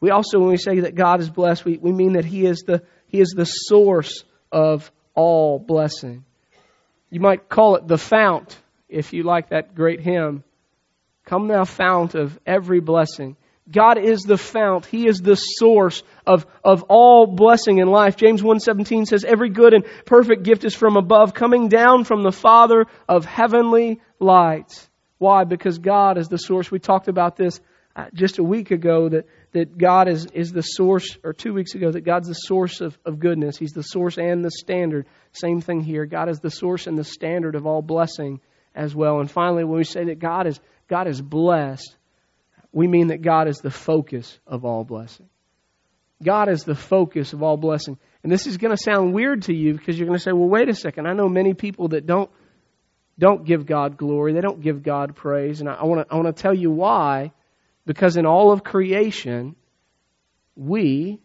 We 0.00 0.10
also, 0.10 0.38
when 0.38 0.50
we 0.50 0.58
say 0.58 0.80
that 0.80 0.94
God 0.94 1.20
is 1.20 1.30
blessed, 1.30 1.64
we, 1.64 1.78
we 1.78 1.92
mean 1.92 2.12
that 2.12 2.26
He 2.26 2.44
is 2.44 2.64
the, 2.66 2.82
He 3.06 3.20
is 3.20 3.30
the 3.34 3.46
source 3.46 4.24
of 4.52 4.92
all 5.14 5.58
blessing. 5.58 6.24
You 7.08 7.20
might 7.20 7.48
call 7.48 7.76
it 7.76 7.88
the 7.88 7.96
fount, 7.96 8.58
if 8.94 9.12
you 9.12 9.24
like 9.24 9.50
that 9.50 9.74
great 9.74 10.00
hymn. 10.00 10.44
Come 11.24 11.48
thou 11.48 11.64
fount 11.64 12.14
of 12.14 12.38
every 12.46 12.80
blessing. 12.80 13.36
God 13.70 13.96
is 13.98 14.22
the 14.22 14.36
fount. 14.36 14.84
He 14.84 15.08
is 15.08 15.20
the 15.20 15.36
source 15.36 16.02
of, 16.26 16.46
of 16.62 16.84
all 16.84 17.26
blessing 17.26 17.78
in 17.78 17.88
life. 17.88 18.16
James 18.16 18.42
1.17 18.42 19.06
says, 19.06 19.24
Every 19.24 19.48
good 19.48 19.72
and 19.72 19.84
perfect 20.04 20.42
gift 20.42 20.64
is 20.64 20.74
from 20.74 20.96
above, 20.96 21.32
coming 21.32 21.68
down 21.68 22.04
from 22.04 22.22
the 22.22 22.32
Father 22.32 22.84
of 23.08 23.24
heavenly 23.24 24.00
lights. 24.20 24.88
Why? 25.16 25.44
Because 25.44 25.78
God 25.78 26.18
is 26.18 26.28
the 26.28 26.36
source. 26.36 26.70
We 26.70 26.78
talked 26.78 27.08
about 27.08 27.36
this 27.36 27.58
uh, 27.96 28.06
just 28.12 28.38
a 28.38 28.44
week 28.44 28.70
ago 28.70 29.08
that, 29.08 29.26
that 29.52 29.78
God 29.78 30.08
is, 30.08 30.26
is 30.34 30.52
the 30.52 30.62
source, 30.62 31.16
or 31.24 31.32
two 31.32 31.54
weeks 31.54 31.74
ago, 31.74 31.90
that 31.90 32.02
God's 32.02 32.28
the 32.28 32.34
source 32.34 32.82
of, 32.82 32.98
of 33.06 33.18
goodness. 33.18 33.56
He's 33.56 33.72
the 33.72 33.82
source 33.82 34.18
and 34.18 34.44
the 34.44 34.50
standard. 34.50 35.06
Same 35.32 35.62
thing 35.62 35.80
here. 35.80 36.04
God 36.04 36.28
is 36.28 36.40
the 36.40 36.50
source 36.50 36.86
and 36.86 36.98
the 36.98 37.04
standard 37.04 37.54
of 37.54 37.66
all 37.66 37.80
blessing 37.80 38.40
as 38.74 38.94
well. 38.94 39.20
And 39.20 39.30
finally, 39.30 39.64
when 39.64 39.78
we 39.78 39.84
say 39.84 40.04
that 40.04 40.18
God 40.18 40.46
is, 40.46 40.58
God 40.88 41.06
is 41.06 41.20
blessed, 41.20 41.96
we 42.72 42.88
mean 42.88 43.08
that 43.08 43.22
God 43.22 43.48
is 43.48 43.58
the 43.58 43.70
focus 43.70 44.38
of 44.46 44.64
all 44.64 44.84
blessing. 44.84 45.28
God 46.22 46.48
is 46.48 46.64
the 46.64 46.74
focus 46.74 47.32
of 47.32 47.42
all 47.42 47.56
blessing. 47.56 47.98
And 48.22 48.32
this 48.32 48.46
is 48.46 48.56
going 48.56 48.74
to 48.74 48.82
sound 48.82 49.12
weird 49.12 49.42
to 49.42 49.54
you 49.54 49.74
because 49.74 49.98
you're 49.98 50.06
going 50.06 50.18
to 50.18 50.22
say, 50.22 50.32
well, 50.32 50.48
wait 50.48 50.68
a 50.68 50.74
second. 50.74 51.06
I 51.06 51.12
know 51.12 51.28
many 51.28 51.54
people 51.54 51.88
that 51.88 52.06
don't, 52.06 52.30
don't 53.18 53.44
give 53.44 53.66
God 53.66 53.96
glory. 53.96 54.32
They 54.32 54.40
don't 54.40 54.60
give 54.60 54.82
God 54.82 55.14
praise. 55.14 55.60
And 55.60 55.68
I, 55.68 55.84
want 55.84 56.08
to 56.08 56.12
I 56.12 56.16
want 56.16 56.34
to 56.34 56.42
tell 56.42 56.54
you 56.54 56.70
why 56.70 57.32
because 57.86 58.16
in 58.16 58.26
all 58.26 58.52
of 58.52 58.64
creation, 58.64 59.56
we, 60.56 61.20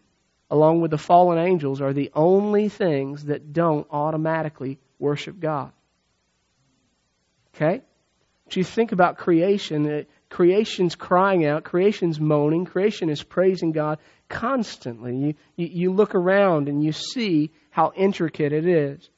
along 0.50 0.80
with 0.82 0.90
the 0.90 0.98
fallen 0.98 1.38
angels, 1.38 1.80
are 1.80 1.92
the 1.92 2.10
only 2.14 2.68
things 2.68 3.24
that 3.24 3.52
don't 3.52 3.86
automatically 3.90 4.78
worship 4.98 5.40
God. 5.40 5.72
Okay? 7.54 7.82
But 8.44 8.56
you 8.56 8.64
think 8.64 8.92
about 8.92 9.18
creation, 9.18 10.06
creation's 10.28 10.96
crying 10.96 11.46
out, 11.46 11.64
creation's 11.64 12.18
moaning, 12.18 12.64
creation 12.64 13.08
is 13.08 13.22
praising 13.22 13.72
God 13.72 13.98
constantly. 14.28 15.16
You, 15.16 15.34
you, 15.56 15.66
you 15.66 15.92
look 15.92 16.14
around 16.14 16.68
and 16.68 16.82
you 16.82 16.92
see 16.92 17.52
how 17.70 17.92
intricate 17.94 18.52
it 18.52 18.66
is. 18.66 19.08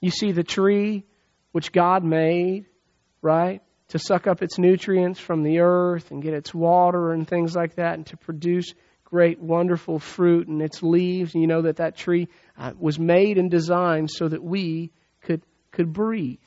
You 0.00 0.10
see 0.10 0.32
the 0.32 0.42
tree 0.42 1.04
which 1.52 1.72
God 1.72 2.04
made, 2.04 2.66
right? 3.22 3.62
to 3.90 3.98
suck 3.98 4.26
up 4.28 4.40
its 4.40 4.58
nutrients 4.58 5.18
from 5.18 5.42
the 5.42 5.60
earth 5.60 6.10
and 6.10 6.22
get 6.22 6.32
its 6.32 6.54
water 6.54 7.12
and 7.12 7.26
things 7.26 7.56
like 7.56 7.74
that 7.74 7.94
and 7.94 8.06
to 8.06 8.16
produce 8.16 8.72
great, 9.04 9.40
wonderful 9.40 9.98
fruit 9.98 10.46
and 10.46 10.62
its 10.62 10.80
leaves. 10.82 11.34
And 11.34 11.42
you 11.42 11.48
know 11.48 11.62
that 11.62 11.76
that 11.76 11.96
tree 11.96 12.28
uh, 12.56 12.72
was 12.78 12.98
made 13.00 13.36
and 13.36 13.50
designed 13.50 14.10
so 14.10 14.28
that 14.28 14.42
we 14.42 14.92
could, 15.22 15.42
could 15.72 15.92
breathe. 15.92 16.38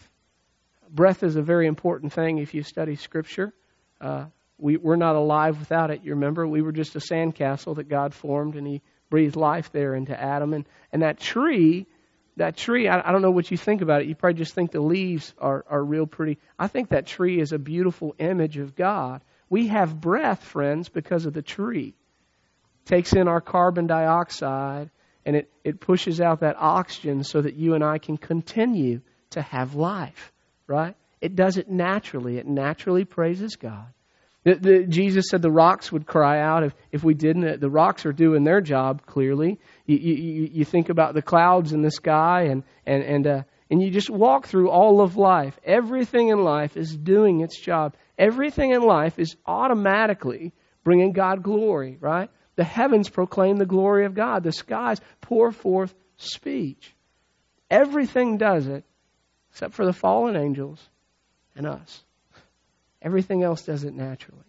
Breath 0.93 1.23
is 1.23 1.35
a 1.35 1.41
very 1.41 1.67
important 1.67 2.13
thing 2.13 2.37
if 2.37 2.53
you 2.53 2.63
study 2.63 2.95
Scripture. 2.95 3.51
Uh, 3.99 4.27
we, 4.57 4.77
we're 4.77 4.95
not 4.95 5.15
alive 5.15 5.59
without 5.59 5.91
it. 5.91 6.01
You 6.03 6.11
remember, 6.11 6.47
we 6.47 6.61
were 6.61 6.71
just 6.71 6.95
a 6.95 6.99
sandcastle 6.99 7.75
that 7.75 7.89
God 7.89 8.13
formed 8.13 8.55
and 8.55 8.65
He 8.65 8.81
breathed 9.09 9.35
life 9.35 9.71
there 9.71 9.95
into 9.95 10.19
Adam. 10.19 10.53
And, 10.53 10.65
and 10.91 11.01
that 11.01 11.19
tree 11.19 11.87
that 12.37 12.57
tree, 12.57 12.87
I, 12.87 13.07
I, 13.07 13.11
don't 13.11 13.21
know 13.21 13.31
what 13.31 13.51
you 13.51 13.57
think 13.57 13.81
about 13.81 14.01
it. 14.01 14.07
You 14.07 14.15
probably 14.15 14.39
just 14.39 14.55
think 14.55 14.71
the 14.71 14.81
leaves 14.81 15.33
are, 15.37 15.63
are 15.69 15.83
real 15.83 16.07
pretty. 16.07 16.39
I 16.57 16.67
think 16.67 16.89
that 16.89 17.05
tree 17.05 17.39
is 17.39 17.51
a 17.51 17.59
beautiful 17.59 18.15
image 18.17 18.57
of 18.57 18.75
God. 18.75 19.21
We 19.49 19.67
have 19.67 19.99
breath, 19.99 20.43
friends, 20.43 20.89
because 20.89 21.25
of 21.25 21.33
the 21.33 21.43
tree. 21.43 21.93
It 22.85 22.89
takes 22.89 23.13
in 23.13 23.27
our 23.27 23.41
carbon 23.41 23.87
dioxide 23.87 24.89
and 25.25 25.35
it, 25.35 25.51
it 25.63 25.79
pushes 25.79 26.19
out 26.19 26.39
that 26.41 26.55
oxygen 26.57 27.23
so 27.23 27.41
that 27.41 27.55
you 27.55 27.75
and 27.75 27.83
I 27.83 27.97
can 27.97 28.17
continue 28.17 29.01
to 29.31 29.41
have 29.41 29.75
life, 29.75 30.32
right? 30.67 30.95
It 31.21 31.35
does 31.35 31.57
it 31.57 31.69
naturally. 31.69 32.37
It 32.37 32.47
naturally 32.47 33.05
praises 33.05 33.55
God. 33.55 33.87
The, 34.43 34.55
the, 34.55 34.83
Jesus 34.85 35.29
said 35.29 35.41
the 35.41 35.51
rocks 35.51 35.91
would 35.91 36.05
cry 36.05 36.41
out 36.41 36.63
if, 36.63 36.73
if 36.91 37.03
we 37.03 37.13
didn't. 37.13 37.61
The 37.61 37.69
rocks 37.69 38.05
are 38.05 38.11
doing 38.11 38.43
their 38.43 38.59
job, 38.59 39.05
clearly. 39.05 39.59
You, 39.85 39.97
you, 39.97 40.49
you 40.51 40.65
think 40.65 40.89
about 40.89 41.13
the 41.13 41.21
clouds 41.21 41.71
in 41.71 41.81
the 41.81 41.91
sky, 41.91 42.47
and, 42.49 42.63
and, 42.85 43.03
and, 43.03 43.27
uh, 43.27 43.43
and 43.69 43.81
you 43.81 43.89
just 43.89 44.09
walk 44.09 44.47
through 44.47 44.69
all 44.69 44.99
of 44.99 45.15
life. 45.15 45.57
Everything 45.63 46.27
in 46.27 46.43
life 46.43 46.75
is 46.75 46.95
doing 46.95 47.39
its 47.39 47.57
job. 47.57 47.95
Everything 48.17 48.71
in 48.71 48.81
life 48.81 49.17
is 49.17 49.37
automatically 49.45 50.51
bringing 50.83 51.13
God 51.13 51.41
glory, 51.41 51.97
right? 52.01 52.29
The 52.57 52.65
heavens 52.65 53.09
proclaim 53.09 53.57
the 53.57 53.65
glory 53.65 54.05
of 54.05 54.13
God, 54.13 54.43
the 54.43 54.51
skies 54.51 54.99
pour 55.21 55.51
forth 55.51 55.93
speech. 56.17 56.93
Everything 57.71 58.37
does 58.37 58.67
it 58.67 58.83
except 59.53 59.75
for 59.75 59.85
the 59.85 59.93
fallen 59.93 60.35
angels 60.35 60.81
and 61.55 61.67
us. 61.67 62.03
Everything 63.03 63.43
else 63.43 63.61
does 63.61 63.83
it 63.83 63.93
naturally. 63.93 64.41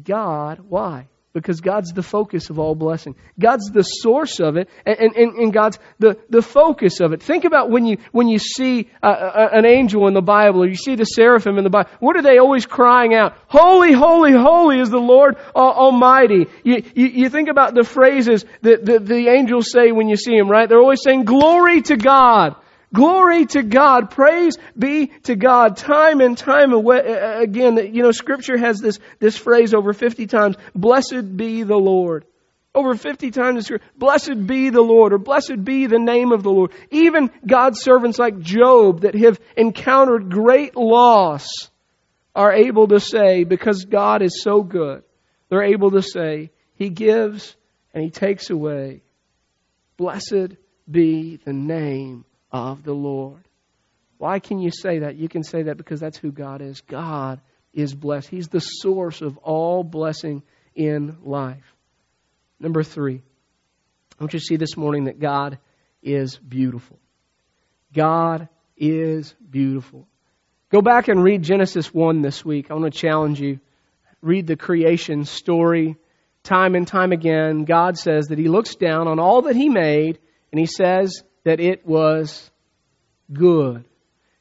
God, 0.00 0.60
why? 0.68 1.08
Because 1.32 1.60
God's 1.60 1.92
the 1.92 2.02
focus 2.02 2.50
of 2.50 2.60
all 2.60 2.76
blessing. 2.76 3.16
God's 3.38 3.70
the 3.70 3.82
source 3.82 4.38
of 4.38 4.56
it, 4.56 4.68
and, 4.86 4.98
and, 5.16 5.34
and 5.34 5.52
God's 5.52 5.80
the, 5.98 6.16
the 6.28 6.42
focus 6.42 7.00
of 7.00 7.12
it. 7.12 7.22
Think 7.22 7.44
about 7.44 7.70
when 7.70 7.86
you, 7.86 7.98
when 8.12 8.28
you 8.28 8.38
see 8.38 8.88
a, 9.02 9.08
a, 9.08 9.48
an 9.52 9.66
angel 9.66 10.06
in 10.06 10.14
the 10.14 10.22
Bible, 10.22 10.62
or 10.62 10.68
you 10.68 10.76
see 10.76 10.94
the 10.94 11.04
seraphim 11.04 11.58
in 11.58 11.64
the 11.64 11.70
Bible. 11.70 11.90
What 11.98 12.16
are 12.16 12.22
they 12.22 12.38
always 12.38 12.66
crying 12.66 13.14
out? 13.14 13.36
Holy, 13.48 13.92
holy, 13.92 14.32
holy 14.32 14.78
is 14.78 14.90
the 14.90 14.98
Lord 14.98 15.36
Almighty. 15.56 16.46
You, 16.62 16.84
you, 16.94 17.06
you 17.06 17.28
think 17.28 17.48
about 17.48 17.74
the 17.74 17.84
phrases 17.84 18.44
that 18.62 18.84
the, 18.84 19.00
the 19.00 19.28
angels 19.28 19.72
say 19.72 19.90
when 19.90 20.08
you 20.08 20.16
see 20.16 20.36
them, 20.36 20.48
right? 20.48 20.68
They're 20.68 20.80
always 20.80 21.02
saying, 21.02 21.24
Glory 21.24 21.82
to 21.82 21.96
God. 21.96 22.54
Glory 22.92 23.46
to 23.46 23.62
God. 23.62 24.10
Praise 24.10 24.58
be 24.76 25.08
to 25.24 25.36
God. 25.36 25.76
Time 25.76 26.20
and 26.20 26.36
time 26.36 26.72
again, 26.72 27.94
you 27.94 28.02
know, 28.02 28.10
scripture 28.10 28.58
has 28.58 28.80
this, 28.80 28.98
this 29.20 29.36
phrase 29.36 29.74
over 29.74 29.92
50 29.92 30.26
times. 30.26 30.56
Blessed 30.74 31.36
be 31.36 31.62
the 31.62 31.76
Lord. 31.76 32.24
Over 32.74 32.94
50 32.94 33.32
times 33.32 33.68
in 33.68 33.80
blessed 33.96 34.46
be 34.46 34.70
the 34.70 34.80
Lord, 34.80 35.12
or 35.12 35.18
blessed 35.18 35.64
be 35.64 35.86
the 35.86 35.98
name 35.98 36.30
of 36.30 36.44
the 36.44 36.52
Lord. 36.52 36.70
Even 36.92 37.30
God's 37.44 37.80
servants 37.80 38.18
like 38.18 38.38
Job 38.38 39.00
that 39.00 39.16
have 39.16 39.40
encountered 39.56 40.30
great 40.30 40.76
loss 40.76 41.48
are 42.34 42.52
able 42.52 42.86
to 42.88 43.00
say, 43.00 43.42
because 43.42 43.86
God 43.86 44.22
is 44.22 44.40
so 44.42 44.62
good, 44.62 45.02
they're 45.48 45.64
able 45.64 45.90
to 45.92 46.02
say, 46.02 46.50
He 46.76 46.90
gives 46.90 47.56
and 47.92 48.04
He 48.04 48.10
takes 48.10 48.50
away. 48.50 49.02
Blessed 49.96 50.54
be 50.88 51.40
the 51.44 51.52
name 51.52 52.24
of 52.52 52.82
the 52.82 52.92
Lord. 52.92 53.42
Why 54.18 54.38
can 54.38 54.58
you 54.58 54.70
say 54.70 55.00
that? 55.00 55.16
You 55.16 55.28
can 55.28 55.42
say 55.42 55.64
that 55.64 55.76
because 55.76 56.00
that's 56.00 56.18
who 56.18 56.30
God 56.30 56.60
is. 56.60 56.80
God 56.82 57.40
is 57.72 57.94
blessed. 57.94 58.28
He's 58.28 58.48
the 58.48 58.60
source 58.60 59.22
of 59.22 59.38
all 59.38 59.82
blessing 59.82 60.42
in 60.74 61.16
life. 61.22 61.74
Number 62.58 62.82
three, 62.82 63.22
I 64.18 64.22
want 64.22 64.34
you 64.34 64.40
to 64.40 64.44
see 64.44 64.56
this 64.56 64.76
morning 64.76 65.04
that 65.04 65.18
God 65.18 65.58
is 66.02 66.36
beautiful. 66.36 66.98
God 67.94 68.48
is 68.76 69.34
beautiful. 69.50 70.06
Go 70.70 70.82
back 70.82 71.08
and 71.08 71.22
read 71.22 71.42
Genesis 71.42 71.92
1 71.92 72.22
this 72.22 72.44
week. 72.44 72.70
I 72.70 72.74
want 72.74 72.92
to 72.92 72.98
challenge 72.98 73.40
you. 73.40 73.60
Read 74.22 74.46
the 74.46 74.56
creation 74.56 75.24
story. 75.24 75.96
Time 76.42 76.74
and 76.74 76.86
time 76.86 77.12
again, 77.12 77.64
God 77.64 77.98
says 77.98 78.28
that 78.28 78.38
He 78.38 78.48
looks 78.48 78.74
down 78.74 79.08
on 79.08 79.18
all 79.18 79.42
that 79.42 79.56
He 79.56 79.68
made 79.68 80.18
and 80.52 80.58
He 80.58 80.66
says 80.66 81.22
that 81.44 81.60
it 81.60 81.86
was 81.86 82.50
good. 83.32 83.84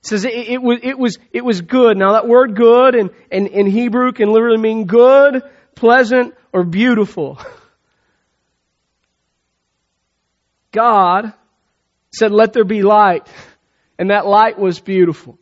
It 0.02 0.06
says 0.06 0.26
it, 0.26 0.34
it, 0.34 0.62
was, 0.62 0.80
it, 0.82 0.98
was, 0.98 1.18
it 1.34 1.44
was 1.44 1.62
good. 1.62 1.98
Now 1.98 2.14
that 2.14 2.28
word 2.28 2.56
good 2.56 2.96
in, 2.96 3.10
in, 3.32 3.48
in 3.48 3.68
Hebrew 3.68 4.12
can 4.12 4.32
literally 4.32 4.58
mean 4.58 4.86
good, 4.86 5.44
pleasant, 5.76 6.36
or 6.54 6.64
beautiful. 6.64 7.40
God 10.72 11.34
said, 12.12 12.32
let 12.32 12.54
there 12.54 12.64
be 12.64 12.82
light. 12.82 13.28
And 13.98 14.12
that 14.12 14.26
light 14.26 14.58
was 14.58 14.80
beautiful. 14.80 15.38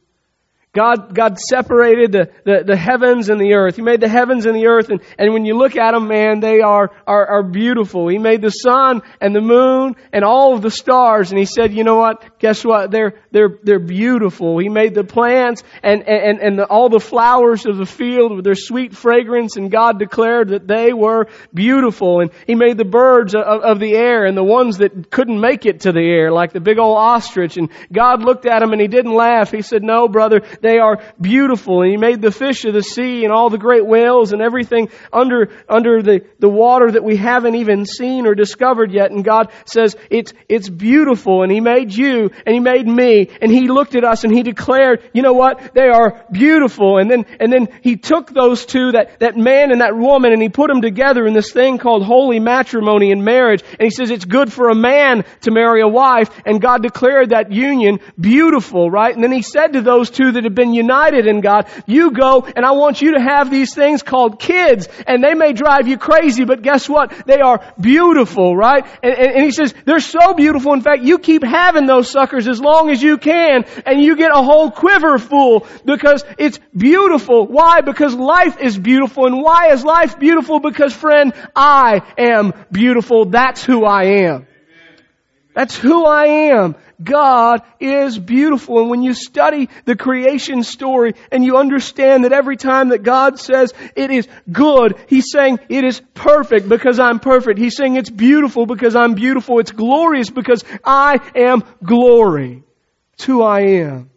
God, 0.74 1.15
God 1.15 1.39
separated 1.39 2.12
the, 2.12 2.29
the, 2.43 2.63
the, 2.63 2.77
heavens 2.77 3.29
and 3.29 3.41
the 3.41 3.53
earth. 3.53 3.77
He 3.77 3.81
made 3.81 4.00
the 4.00 4.07
heavens 4.07 4.45
and 4.45 4.55
the 4.55 4.67
earth, 4.67 4.89
and, 4.89 5.01
and 5.17 5.33
when 5.33 5.43
you 5.43 5.57
look 5.57 5.75
at 5.75 5.93
them, 5.93 6.07
man, 6.07 6.39
they 6.39 6.62
are, 6.62 6.91
are, 7.07 7.25
are 7.25 7.43
beautiful. 7.43 8.07
He 8.09 8.19
made 8.19 8.41
the 8.41 8.51
sun 8.51 9.01
and 9.19 9.36
the 9.36 9.41
moon 9.41 9.95
and 10.13 10.24
all 10.24 10.53
of 10.53 10.62
the 10.62 10.69
stars, 10.69 11.31
and 11.31 11.39
He 11.39 11.45
said, 11.45 11.74
you 11.74 11.83
know 11.83 11.95
what? 11.95 12.38
Guess 12.38 12.63
what? 12.63 12.91
They're, 12.91 13.15
they're, 13.31 13.57
they're 13.63 13.79
beautiful. 13.79 14.59
He 14.59 14.69
made 14.69 14.93
the 14.93 15.03
plants 15.03 15.63
and, 15.81 16.07
and, 16.07 16.39
and 16.39 16.59
the, 16.59 16.65
all 16.65 16.89
the 16.89 17.00
flowers 17.00 17.65
of 17.65 17.77
the 17.77 17.88
field 17.88 18.36
with 18.36 18.45
their 18.45 18.53
sweet 18.53 18.95
fragrance, 18.95 19.55
and 19.57 19.71
God 19.71 19.97
declared 19.97 20.50
that 20.50 20.67
they 20.67 20.93
were 20.93 21.27
beautiful. 21.53 22.19
And 22.19 22.29
He 22.45 22.53
made 22.53 22.77
the 22.77 22.86
birds 22.86 23.33
of, 23.33 23.41
of 23.41 23.79
the 23.79 23.95
air 23.95 24.25
and 24.25 24.38
the 24.38 24.43
ones 24.43 24.77
that 24.77 25.09
couldn't 25.09 25.39
make 25.39 25.65
it 25.65 25.81
to 25.81 25.91
the 25.91 26.07
air, 26.07 26.31
like 26.31 26.53
the 26.53 26.59
big 26.59 26.77
old 26.77 26.97
ostrich, 26.97 27.57
and 27.57 27.71
God 27.91 28.21
looked 28.21 28.45
at 28.45 28.59
them 28.59 28.74
and 28.74 28.81
He 28.81 28.88
didn't 28.88 29.13
laugh. 29.13 29.50
He 29.50 29.63
said, 29.63 29.81
no, 29.81 30.07
brother, 30.07 30.41
they 30.61 30.79
are 30.79 31.01
beautiful. 31.19 31.81
And 31.81 31.91
He 31.91 31.97
made 31.97 32.21
the 32.21 32.31
fish 32.31 32.65
of 32.65 32.73
the 32.73 32.83
sea 32.83 33.23
and 33.23 33.33
all 33.33 33.49
the 33.49 33.57
great 33.57 33.85
whales 33.85 34.33
and 34.33 34.41
everything 34.41 34.89
under, 35.11 35.49
under 35.69 36.01
the, 36.01 36.25
the 36.39 36.49
water 36.49 36.91
that 36.91 37.03
we 37.03 37.15
haven't 37.15 37.55
even 37.55 37.85
seen 37.85 38.25
or 38.25 38.35
discovered 38.35 38.91
yet. 38.91 39.11
And 39.11 39.23
God 39.23 39.51
says, 39.65 39.95
it's, 40.09 40.33
it's 40.49 40.69
beautiful. 40.69 41.43
And 41.43 41.51
He 41.51 41.61
made 41.61 41.93
you 41.93 42.29
and 42.45 42.53
He 42.53 42.59
made 42.59 42.87
me 42.87 43.29
and 43.41 43.51
He 43.51 43.67
looked 43.67 43.95
at 43.95 44.03
us 44.03 44.23
and 44.23 44.33
He 44.33 44.43
declared, 44.43 45.09
you 45.13 45.21
know 45.21 45.33
what? 45.33 45.73
They 45.73 45.87
are 45.87 46.25
beautiful. 46.31 46.97
And 46.97 47.09
then, 47.09 47.25
and 47.39 47.51
then 47.51 47.67
He 47.81 47.97
took 47.97 48.31
those 48.31 48.65
two, 48.65 48.91
that, 48.93 49.19
that 49.19 49.37
man 49.37 49.71
and 49.71 49.81
that 49.81 49.95
woman, 49.95 50.33
and 50.33 50.41
He 50.41 50.49
put 50.49 50.67
them 50.67 50.81
together 50.81 51.25
in 51.25 51.33
this 51.33 51.51
thing 51.51 51.77
called 51.77 52.03
holy 52.03 52.39
matrimony 52.39 53.11
and 53.11 53.23
marriage. 53.23 53.63
And 53.71 53.81
He 53.81 53.89
says 53.89 54.11
it's 54.11 54.25
good 54.25 54.51
for 54.51 54.69
a 54.69 54.75
man 54.75 55.25
to 55.41 55.51
marry 55.51 55.81
a 55.81 55.87
wife. 55.87 56.29
And 56.45 56.61
God 56.61 56.81
declared 56.81 57.29
that 57.29 57.51
union 57.51 57.99
beautiful, 58.19 58.89
right? 58.89 59.13
And 59.13 59.23
then 59.23 59.31
He 59.31 59.41
said 59.41 59.73
to 59.73 59.81
those 59.81 60.09
two 60.09 60.31
that 60.33 60.45
had 60.47 60.55
been 60.55 60.73
united 60.73 61.27
in 61.27 61.41
God, 61.41 61.67
you 61.85 62.11
go 62.11 62.47
and 62.55 62.65
I 62.65 62.71
want 62.71 63.01
you 63.01 63.13
to 63.13 63.21
have 63.21 63.51
these 63.51 63.73
things 63.73 64.03
called 64.03 64.39
kids 64.39 64.87
and 65.05 65.23
they 65.23 65.33
may 65.33 65.53
drive 65.53 65.87
you 65.87 65.97
crazy, 65.97 66.45
but 66.45 66.61
guess 66.61 66.89
what? 66.89 67.13
They 67.25 67.39
are 67.39 67.73
beautiful, 67.79 68.55
right? 68.55 68.85
And, 69.03 69.13
and, 69.13 69.31
and 69.35 69.43
he 69.43 69.51
says, 69.51 69.73
they're 69.85 69.99
so 69.99 70.33
beautiful. 70.33 70.73
In 70.73 70.81
fact, 70.81 71.03
you 71.03 71.19
keep 71.19 71.43
having 71.43 71.85
those 71.85 72.09
suckers 72.09 72.47
as 72.47 72.59
long 72.59 72.89
as 72.89 73.01
you 73.01 73.17
can 73.17 73.65
and 73.85 74.01
you 74.01 74.15
get 74.15 74.31
a 74.33 74.41
whole 74.41 74.71
quiver 74.71 75.17
full 75.17 75.67
because 75.85 76.23
it's 76.37 76.59
beautiful. 76.75 77.47
Why? 77.47 77.81
Because 77.81 78.15
life 78.15 78.59
is 78.59 78.77
beautiful. 78.77 79.25
And 79.25 79.41
why 79.41 79.71
is 79.71 79.83
life 79.83 80.19
beautiful? 80.19 80.59
Because 80.59 80.93
friend, 80.93 81.33
I 81.55 82.01
am 82.17 82.53
beautiful. 82.71 83.25
That's 83.25 83.63
who 83.63 83.85
I 83.85 84.03
am. 84.27 84.47
That's 85.57 85.75
who 85.75 86.05
I 86.05 86.25
am. 86.53 86.75
God 87.03 87.63
is 87.79 88.19
beautiful. 88.19 88.79
And 88.79 88.91
when 88.91 89.01
you 89.01 89.15
study 89.15 89.69
the 89.85 89.95
creation 89.95 90.61
story 90.61 91.15
and 91.31 91.43
you 91.43 91.57
understand 91.57 92.25
that 92.25 92.31
every 92.31 92.57
time 92.57 92.89
that 92.89 93.01
God 93.01 93.39
says 93.39 93.73
it 93.95 94.11
is 94.11 94.27
good, 94.51 94.99
He's 95.07 95.31
saying 95.31 95.57
it 95.67 95.83
is 95.83 95.99
perfect 96.13 96.69
because 96.69 96.99
I'm 96.99 97.19
perfect. 97.19 97.57
He's 97.57 97.75
saying 97.75 97.95
it's 97.95 98.11
beautiful 98.11 98.67
because 98.67 98.95
I'm 98.95 99.15
beautiful. 99.15 99.57
It's 99.57 99.71
glorious 99.71 100.29
because 100.29 100.63
I 100.86 101.17
am 101.34 101.63
glory. 101.84 102.62
It's 103.13 103.23
who 103.23 103.41
I 103.41 103.62
am. 103.62 104.12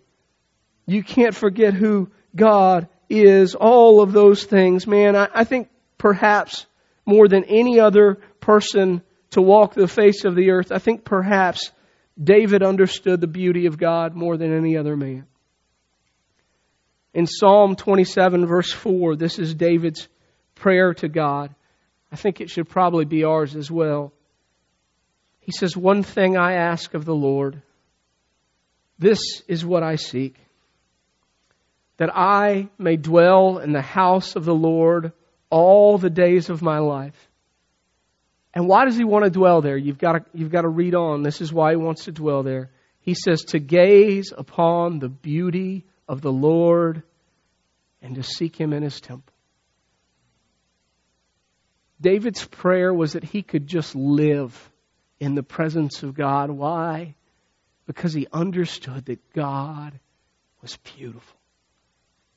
You 0.85 1.03
can't 1.03 1.35
forget 1.35 1.73
who 1.73 2.11
God 2.37 2.87
is. 3.09 3.55
All 3.55 4.03
of 4.03 4.13
those 4.13 4.45
things, 4.45 4.87
man. 4.87 5.17
I, 5.17 5.29
I 5.33 5.45
think 5.45 5.71
perhaps 5.97 6.67
more 7.07 7.29
than 7.29 7.45
any 7.45 7.81
other 7.81 8.17
person 8.41 9.01
to 9.31 9.43
walk 9.43 9.75
the 9.75 9.89
face 9.89 10.25
of 10.25 10.35
the 10.35 10.51
earth, 10.51 10.73
I 10.73 10.79
think 10.79 11.05
perhaps 11.05 11.71
David 12.23 12.63
understood 12.63 13.21
the 13.21 13.27
beauty 13.27 13.67
of 13.67 13.79
God 13.79 14.15
more 14.15 14.37
than 14.37 14.53
any 14.53 14.77
other 14.77 14.97
man. 14.97 15.27
In 17.15 17.27
Psalm 17.27 17.77
27, 17.77 18.47
verse 18.47 18.73
4, 18.73 19.17
this 19.17 19.39
is 19.39 19.55
David's 19.55 20.09
prayer 20.55 20.95
to 20.95 21.09
God. 21.09 21.55
I 22.13 22.17
think 22.17 22.41
it 22.41 22.51
should 22.51 22.69
probably 22.69 23.05
be 23.05 23.25
ours 23.25 23.57
as 23.57 23.71
well. 23.71 24.13
He 25.41 25.53
says, 25.53 25.77
One 25.77 26.03
thing 26.03 26.37
I 26.37 26.55
ask 26.55 26.95
of 26.95 27.05
the 27.05 27.15
Lord, 27.15 27.63
this 28.99 29.43
is 29.49 29.65
what 29.65 29.83
I 29.83 29.97
seek, 29.97 30.37
that 31.97 32.11
I 32.15 32.69
may 32.79 32.97
dwell 32.97 33.59
in 33.59 33.73
the 33.73 33.83
house 33.83 34.37
of 34.37 34.45
the 34.45 34.55
Lord 34.55 35.13
all 35.49 35.99
the 35.99 36.11
days 36.11 36.51
of 36.51 36.63
my 36.63 36.79
life 36.79 37.30
and 38.55 38.67
why 38.67 38.85
does 38.85 38.97
he 38.97 39.05
want 39.05 39.25
to 39.25 39.31
dwell 39.31 39.61
there? 39.61 39.77
You've 39.77 39.99
got 39.99 40.13
to, 40.13 40.25
you've 40.35 40.51
got 40.51 40.63
to 40.63 40.69
read 40.69 40.95
on. 40.95 41.23
This 41.23 41.41
is 41.41 41.53
why 41.53 41.71
he 41.71 41.77
wants 41.77 42.05
to 42.05 42.13
dwell 42.13 42.43
there. 42.43 42.71
He 43.01 43.15
says, 43.15 43.43
to 43.49 43.59
gaze 43.59 44.33
upon 44.37 44.99
the 44.99 45.09
beauty 45.09 45.85
of 46.09 46.21
the 46.21 46.33
Lord 46.33 47.03
and 48.03 48.17
to 48.17 48.23
seek 48.23 48.57
him 48.57 48.73
in 48.73 48.83
his 48.83 49.01
temple. 49.01 49.33
David's 52.01 52.45
prayer 52.45 52.93
was 52.93 53.13
that 53.13 53.25
he 53.25 53.43
could 53.43 53.67
just 53.67 53.95
live 53.95 54.71
in 55.19 55.35
the 55.35 55.43
presence 55.43 56.03
of 56.03 56.15
God. 56.15 56.51
Why? 56.51 57.15
Because 57.87 58.13
he 58.13 58.27
understood 58.33 59.05
that 59.07 59.33
God 59.33 59.93
was 60.63 60.77
beautiful. 60.97 61.37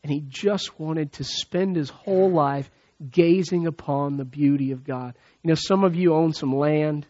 And 0.03 0.11
he 0.11 0.21
just 0.27 0.77
wanted 0.79 1.13
to 1.13 1.23
spend 1.23 1.77
his 1.77 1.89
whole 1.89 2.29
life 2.29 2.69
gazing 3.09 3.67
upon 3.67 4.17
the 4.17 4.25
beauty 4.25 4.71
of 4.71 4.83
God. 4.83 5.15
You 5.43 5.49
know, 5.49 5.55
some 5.55 5.83
of 5.83 5.95
you 5.95 6.13
own 6.13 6.33
some 6.33 6.55
land. 6.55 7.05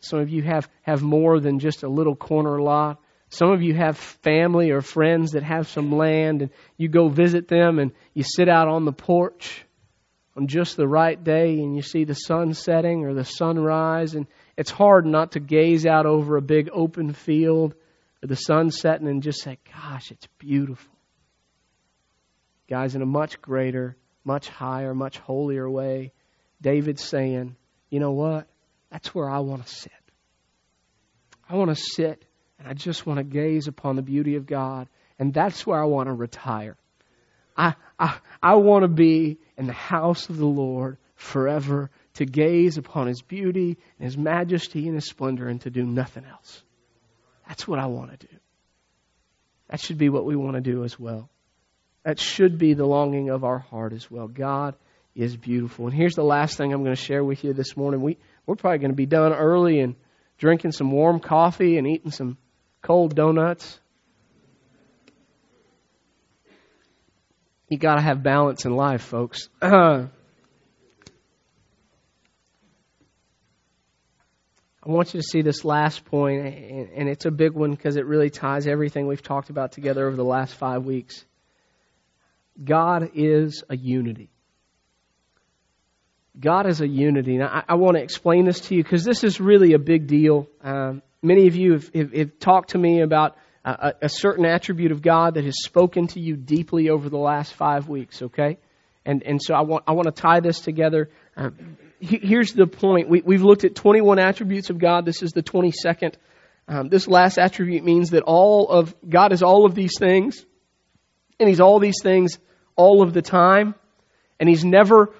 Some 0.00 0.20
of 0.20 0.28
you 0.30 0.42
have, 0.42 0.68
have 0.82 1.02
more 1.02 1.40
than 1.40 1.58
just 1.58 1.82
a 1.82 1.88
little 1.88 2.14
corner 2.14 2.60
lot. 2.60 3.00
Some 3.30 3.50
of 3.50 3.62
you 3.62 3.74
have 3.74 3.98
family 3.98 4.70
or 4.70 4.80
friends 4.80 5.32
that 5.32 5.42
have 5.42 5.68
some 5.68 5.92
land 5.92 6.42
and 6.42 6.50
you 6.76 6.88
go 6.88 7.08
visit 7.08 7.48
them 7.48 7.78
and 7.78 7.92
you 8.14 8.22
sit 8.22 8.48
out 8.48 8.68
on 8.68 8.84
the 8.84 8.92
porch 8.92 9.64
on 10.36 10.46
just 10.46 10.76
the 10.76 10.88
right 10.88 11.22
day 11.22 11.58
and 11.58 11.76
you 11.76 11.82
see 11.82 12.04
the 12.04 12.14
sun 12.14 12.54
setting 12.54 13.04
or 13.04 13.12
the 13.12 13.24
sunrise 13.24 14.14
and 14.14 14.26
it's 14.56 14.70
hard 14.70 15.04
not 15.04 15.32
to 15.32 15.40
gaze 15.40 15.84
out 15.84 16.06
over 16.06 16.36
a 16.36 16.42
big 16.42 16.70
open 16.72 17.12
field 17.12 17.74
or 18.22 18.28
the 18.28 18.36
sun 18.36 18.70
setting 18.70 19.08
and 19.08 19.22
just 19.22 19.42
say, 19.42 19.58
gosh, 19.72 20.10
it's 20.10 20.26
beautiful. 20.38 20.92
Guys, 22.68 22.94
in 22.94 23.02
a 23.02 23.06
much 23.06 23.42
greater 23.42 23.96
much 24.28 24.48
higher, 24.50 24.94
much 24.94 25.16
holier 25.16 25.68
way. 25.68 26.12
David's 26.60 27.02
saying, 27.02 27.56
you 27.88 27.98
know 27.98 28.12
what? 28.12 28.46
That's 28.92 29.14
where 29.14 29.28
I 29.28 29.38
want 29.38 29.66
to 29.66 29.72
sit. 29.72 29.92
I 31.48 31.56
want 31.56 31.74
to 31.74 31.82
sit 31.82 32.22
and 32.58 32.68
I 32.68 32.74
just 32.74 33.06
want 33.06 33.16
to 33.16 33.24
gaze 33.24 33.68
upon 33.68 33.96
the 33.96 34.02
beauty 34.02 34.36
of 34.36 34.46
God. 34.46 34.86
And 35.18 35.32
that's 35.32 35.66
where 35.66 35.80
I 35.80 35.86
want 35.86 36.08
to 36.08 36.12
retire. 36.12 36.76
I, 37.56 37.74
I, 37.98 38.18
I 38.42 38.56
want 38.56 38.82
to 38.82 38.88
be 38.88 39.38
in 39.56 39.66
the 39.66 39.72
house 39.72 40.28
of 40.28 40.36
the 40.36 40.46
Lord 40.46 40.98
forever 41.14 41.90
to 42.14 42.26
gaze 42.26 42.76
upon 42.76 43.06
His 43.06 43.22
beauty 43.22 43.78
and 43.98 44.04
His 44.04 44.18
majesty 44.18 44.86
and 44.86 44.94
His 44.94 45.08
splendor 45.08 45.48
and 45.48 45.60
to 45.62 45.70
do 45.70 45.84
nothing 45.84 46.26
else. 46.26 46.62
That's 47.48 47.66
what 47.66 47.78
I 47.78 47.86
want 47.86 48.10
to 48.10 48.26
do. 48.26 48.36
That 49.70 49.80
should 49.80 49.96
be 49.96 50.10
what 50.10 50.26
we 50.26 50.36
want 50.36 50.56
to 50.56 50.60
do 50.60 50.84
as 50.84 51.00
well. 51.00 51.30
That 52.04 52.18
should 52.18 52.58
be 52.58 52.74
the 52.74 52.86
longing 52.86 53.30
of 53.30 53.44
our 53.44 53.58
heart 53.58 53.92
as 53.92 54.10
well. 54.10 54.28
God 54.28 54.74
is 55.14 55.36
beautiful. 55.36 55.86
And 55.86 55.94
here's 55.94 56.14
the 56.14 56.22
last 56.22 56.56
thing 56.56 56.72
I'm 56.72 56.84
going 56.84 56.94
to 56.94 57.02
share 57.02 57.24
with 57.24 57.42
you 57.44 57.52
this 57.52 57.76
morning. 57.76 58.00
We, 58.00 58.18
we're 58.46 58.54
probably 58.54 58.78
going 58.78 58.92
to 58.92 58.96
be 58.96 59.06
done 59.06 59.32
early 59.32 59.80
and 59.80 59.96
drinking 60.38 60.72
some 60.72 60.90
warm 60.92 61.20
coffee 61.20 61.76
and 61.76 61.86
eating 61.86 62.12
some 62.12 62.38
cold 62.82 63.14
donuts. 63.14 63.80
You 67.68 67.76
got 67.76 67.96
to 67.96 68.00
have 68.00 68.22
balance 68.22 68.64
in 68.64 68.74
life, 68.74 69.02
folks. 69.02 69.48
I 69.60 70.08
want 74.84 75.12
you 75.12 75.20
to 75.20 75.26
see 75.26 75.42
this 75.42 75.66
last 75.66 76.06
point, 76.06 76.46
and 76.46 77.08
it's 77.10 77.26
a 77.26 77.30
big 77.30 77.52
one 77.52 77.72
because 77.72 77.96
it 77.96 78.06
really 78.06 78.30
ties 78.30 78.66
everything 78.66 79.06
we've 79.06 79.22
talked 79.22 79.50
about 79.50 79.72
together 79.72 80.06
over 80.06 80.16
the 80.16 80.24
last 80.24 80.54
five 80.54 80.86
weeks. 80.86 81.26
God 82.62 83.10
is 83.14 83.62
a 83.68 83.76
unity. 83.76 84.30
God 86.38 86.66
is 86.66 86.80
a 86.80 86.88
unity. 86.88 87.36
And 87.36 87.44
I, 87.44 87.64
I 87.68 87.74
want 87.74 87.96
to 87.96 88.02
explain 88.02 88.44
this 88.44 88.60
to 88.60 88.74
you 88.74 88.82
because 88.82 89.04
this 89.04 89.24
is 89.24 89.40
really 89.40 89.72
a 89.72 89.78
big 89.78 90.06
deal. 90.06 90.48
Um, 90.62 91.02
many 91.22 91.46
of 91.48 91.56
you 91.56 91.72
have, 91.72 91.90
have, 91.94 92.12
have, 92.12 92.38
talked 92.38 92.70
to 92.70 92.78
me 92.78 93.00
about 93.00 93.36
a, 93.64 93.94
a, 94.02 94.08
certain 94.08 94.44
attribute 94.44 94.92
of 94.92 95.02
God 95.02 95.34
that 95.34 95.44
has 95.44 95.62
spoken 95.62 96.06
to 96.08 96.20
you 96.20 96.36
deeply 96.36 96.90
over 96.90 97.08
the 97.08 97.18
last 97.18 97.52
five 97.54 97.88
weeks, 97.88 98.22
okay? 98.22 98.58
And, 99.04 99.22
and 99.22 99.42
so 99.42 99.54
I 99.54 99.62
want, 99.62 99.84
I 99.86 99.92
want 99.92 100.06
to 100.06 100.22
tie 100.22 100.40
this 100.40 100.60
together. 100.60 101.10
Um, 101.36 101.76
here's 102.00 102.52
the 102.52 102.66
point. 102.66 103.08
We, 103.08 103.22
we've 103.24 103.42
looked 103.42 103.64
at 103.64 103.74
21 103.74 104.18
attributes 104.18 104.70
of 104.70 104.78
God. 104.78 105.04
This 105.04 105.22
is 105.22 105.32
the 105.32 105.42
22nd. 105.42 106.14
Um, 106.68 106.88
this 106.88 107.08
last 107.08 107.38
attribute 107.38 107.82
means 107.82 108.10
that 108.10 108.22
all 108.22 108.68
of 108.68 108.94
God 109.08 109.32
is 109.32 109.42
all 109.42 109.64
of 109.64 109.74
these 109.74 109.98
things, 109.98 110.44
and 111.38 111.48
He's 111.48 111.60
all 111.60 111.78
these 111.78 112.02
things 112.02 112.38
all 112.76 113.02
of 113.02 113.12
the 113.12 113.22
time, 113.22 113.74
and 114.38 114.48
He's 114.48 114.64
never 114.64 115.12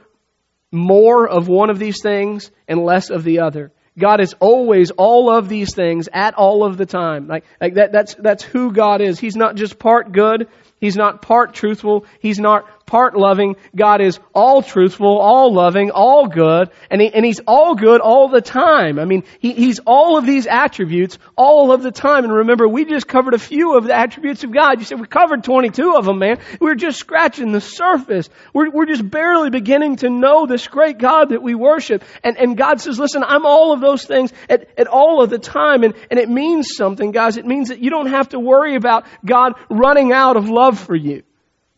more 0.70 1.26
of 1.26 1.48
one 1.48 1.70
of 1.70 1.78
these 1.78 2.02
things 2.02 2.50
and 2.66 2.84
less 2.84 3.10
of 3.10 3.24
the 3.24 3.40
other. 3.40 3.72
God 3.98 4.20
is 4.20 4.34
always 4.38 4.92
all 4.92 5.30
of 5.30 5.48
these 5.48 5.74
things 5.74 6.08
at 6.12 6.34
all 6.34 6.64
of 6.64 6.76
the 6.76 6.86
time. 6.86 7.26
Like, 7.26 7.44
like 7.60 7.74
that, 7.74 7.90
that's, 7.90 8.14
that's 8.14 8.44
who 8.44 8.72
God 8.72 9.00
is. 9.00 9.18
He's 9.18 9.34
not 9.34 9.56
just 9.56 9.78
part 9.78 10.12
good. 10.12 10.46
He's 10.80 10.96
not 10.96 11.22
part 11.22 11.54
truthful. 11.54 12.06
He's 12.20 12.38
not 12.38 12.86
part 12.88 13.16
loving. 13.16 13.56
God 13.76 14.00
is 14.00 14.18
all 14.34 14.62
truthful, 14.62 15.18
all 15.18 15.52
loving, 15.52 15.90
all 15.90 16.26
good, 16.26 16.70
and, 16.90 17.00
he, 17.00 17.12
and 17.12 17.24
He's 17.24 17.40
all 17.46 17.74
good 17.74 18.00
all 18.00 18.28
the 18.28 18.40
time. 18.40 18.98
I 18.98 19.04
mean, 19.04 19.24
he, 19.38 19.52
He's 19.52 19.78
all 19.80 20.18
of 20.18 20.26
these 20.26 20.46
attributes 20.46 21.18
all 21.36 21.72
of 21.72 21.82
the 21.82 21.92
time. 21.92 22.24
And 22.24 22.32
remember, 22.32 22.66
we 22.66 22.84
just 22.84 23.06
covered 23.06 23.34
a 23.34 23.38
few 23.38 23.76
of 23.76 23.84
the 23.84 23.94
attributes 23.94 24.42
of 24.42 24.52
God. 24.52 24.78
You 24.78 24.84
said 24.84 25.00
we 25.00 25.06
covered 25.06 25.44
22 25.44 25.94
of 25.96 26.04
them, 26.04 26.18
man. 26.18 26.38
We're 26.60 26.74
just 26.74 26.98
scratching 26.98 27.52
the 27.52 27.60
surface. 27.60 28.28
We're, 28.52 28.70
we're 28.70 28.86
just 28.86 29.08
barely 29.08 29.50
beginning 29.50 29.96
to 29.96 30.10
know 30.10 30.46
this 30.46 30.66
great 30.66 30.98
God 30.98 31.30
that 31.30 31.42
we 31.42 31.54
worship. 31.54 32.02
And, 32.24 32.36
and 32.38 32.56
God 32.56 32.80
says, 32.80 32.98
listen, 32.98 33.22
I'm 33.22 33.44
all 33.44 33.72
of 33.72 33.80
those 33.80 34.04
things 34.04 34.32
at, 34.48 34.68
at 34.78 34.86
all 34.86 35.22
of 35.22 35.30
the 35.30 35.38
time. 35.38 35.84
And, 35.84 35.94
and 36.10 36.18
it 36.18 36.28
means 36.28 36.74
something, 36.74 37.12
guys. 37.12 37.36
It 37.36 37.46
means 37.46 37.68
that 37.68 37.80
you 37.80 37.90
don't 37.90 38.10
have 38.10 38.30
to 38.30 38.40
worry 38.40 38.76
about 38.76 39.04
God 39.24 39.54
running 39.68 40.12
out 40.12 40.36
of 40.36 40.48
love 40.48 40.67
for 40.76 40.96
you. 40.96 41.22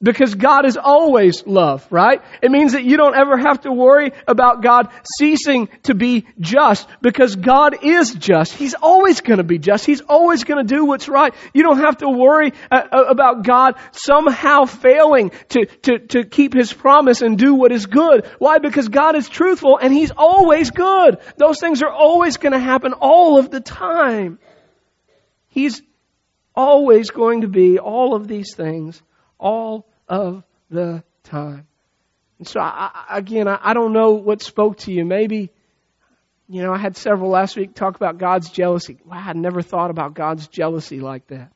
Because 0.03 0.35
God 0.35 0.65
is 0.65 0.79
always 0.79 1.47
love, 1.47 1.87
right? 1.91 2.23
It 2.41 2.51
means 2.51 2.73
that 2.73 2.85
you 2.85 2.97
don't 2.97 3.15
ever 3.15 3.37
have 3.37 3.61
to 3.63 3.73
worry 3.73 4.13
about 4.27 4.63
God 4.63 4.89
ceasing 5.19 5.69
to 5.83 5.95
be 5.95 6.25
just 6.39 6.89
because 7.03 7.37
God 7.37 7.85
is 7.85 8.15
just. 8.15 8.55
He's 8.55 8.73
always 8.73 9.21
going 9.21 9.37
to 9.37 9.45
be 9.45 9.59
just. 9.59 9.85
He's 9.85 10.01
always 10.01 10.45
going 10.45 10.67
to 10.67 10.75
do 10.75 10.87
what's 10.87 11.07
right. 11.07 11.35
You 11.53 11.65
don't 11.65 11.81
have 11.81 11.99
to 11.99 12.09
worry 12.09 12.55
uh, 12.71 12.83
uh, 12.91 13.05
about 13.11 13.45
God 13.45 13.75
somehow 13.93 14.65
failing 14.65 15.33
to, 15.51 15.67
to, 15.67 15.99
to 15.99 16.25
keep 16.25 16.55
His 16.55 16.73
promise 16.73 17.21
and 17.21 17.37
do 17.37 17.55
what 17.55 17.71
is 17.71 17.85
good. 17.85 18.25
Why? 18.39 18.57
Because 18.59 18.89
God 18.89 19.17
is 19.17 19.29
truthful 19.29 19.77
and 19.77 19.93
He's 19.93 20.13
always 20.17 20.71
good. 20.71 21.19
Those 21.37 21.61
things 21.61 21.83
are 21.83 21.93
always 21.93 22.39
going 22.39 22.53
to 22.55 22.59
happen 22.59 22.95
all 22.95 23.39
of 23.39 23.51
the 23.51 23.61
time. 23.61 24.39
He's 25.51 25.83
always 26.61 27.11
going 27.11 27.41
to 27.41 27.49
be 27.49 27.79
all 27.79 28.15
of 28.15 28.29
these 28.29 28.55
things 28.55 29.03
all 29.39 29.87
of 30.09 30.45
the 30.71 31.03
time. 31.25 31.67
And 32.39 32.47
so, 32.47 32.61
I, 32.61 33.07
again, 33.11 33.49
I, 33.49 33.75
don't 33.75 33.93
know 33.93 34.13
what 34.13 34.43
spoke 34.43 34.79
to 34.79 34.93
you. 34.93 35.05
Maybe, 35.05 35.51
you 36.49 36.63
know, 36.63 36.73
I 36.73 36.79
had 36.79 36.97
several 36.97 37.31
last 37.31 37.57
week 37.57 37.75
talk 37.75 37.97
about 37.97 38.19
God's 38.19 38.51
jealousy. 38.51 38.99
Wow, 39.05 39.23
I 39.27 39.33
never 39.33 39.63
thought 39.63 39.91
about 39.91 40.15
God's 40.15 40.49
jealousy 40.49 41.01
like 41.01 41.27
that. 41.29 41.53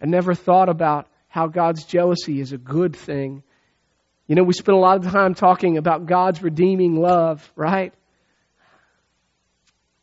I 0.00 0.06
never 0.06 0.34
thought 0.34 0.68
about 0.68 1.08
how 1.28 1.48
God's 1.48 1.84
jealousy 1.84 2.40
is 2.40 2.52
a 2.52 2.58
good 2.58 2.94
thing. 2.94 3.42
You 4.26 4.36
know, 4.36 4.44
we 4.44 4.52
spent 4.52 4.76
a 4.76 4.80
lot 4.80 5.04
of 5.04 5.12
time 5.12 5.34
talking 5.34 5.76
about 5.76 6.06
God's 6.06 6.42
redeeming 6.42 6.96
love, 6.96 7.52
right? 7.56 7.92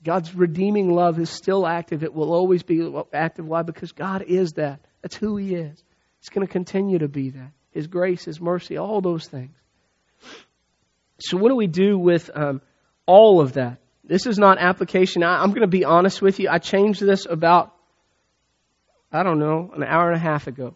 God's 0.03 0.33
redeeming 0.33 0.89
love 0.93 1.19
is 1.19 1.29
still 1.29 1.67
active. 1.67 2.03
It 2.03 2.13
will 2.13 2.33
always 2.33 2.63
be 2.63 2.91
active. 3.13 3.45
Why? 3.45 3.61
Because 3.61 3.91
God 3.91 4.23
is 4.23 4.53
that. 4.53 4.79
That's 5.01 5.15
who 5.15 5.37
He 5.37 5.53
is. 5.53 5.83
He's 6.19 6.29
going 6.29 6.45
to 6.45 6.51
continue 6.51 6.99
to 6.99 7.07
be 7.07 7.31
that. 7.31 7.51
His 7.71 7.87
grace, 7.87 8.25
His 8.25 8.41
mercy, 8.41 8.77
all 8.77 9.01
those 9.01 9.27
things. 9.27 9.55
So, 11.19 11.37
what 11.37 11.49
do 11.49 11.55
we 11.55 11.67
do 11.67 11.99
with 11.99 12.31
um, 12.33 12.61
all 13.05 13.41
of 13.41 13.53
that? 13.53 13.77
This 14.03 14.25
is 14.25 14.39
not 14.39 14.57
application. 14.57 15.23
I, 15.23 15.43
I'm 15.43 15.49
going 15.49 15.61
to 15.61 15.67
be 15.67 15.85
honest 15.85 16.21
with 16.21 16.39
you. 16.39 16.49
I 16.49 16.57
changed 16.57 16.99
this 16.99 17.27
about, 17.29 17.73
I 19.11 19.21
don't 19.21 19.39
know, 19.39 19.71
an 19.75 19.83
hour 19.83 20.07
and 20.07 20.15
a 20.15 20.23
half 20.23 20.47
ago. 20.47 20.75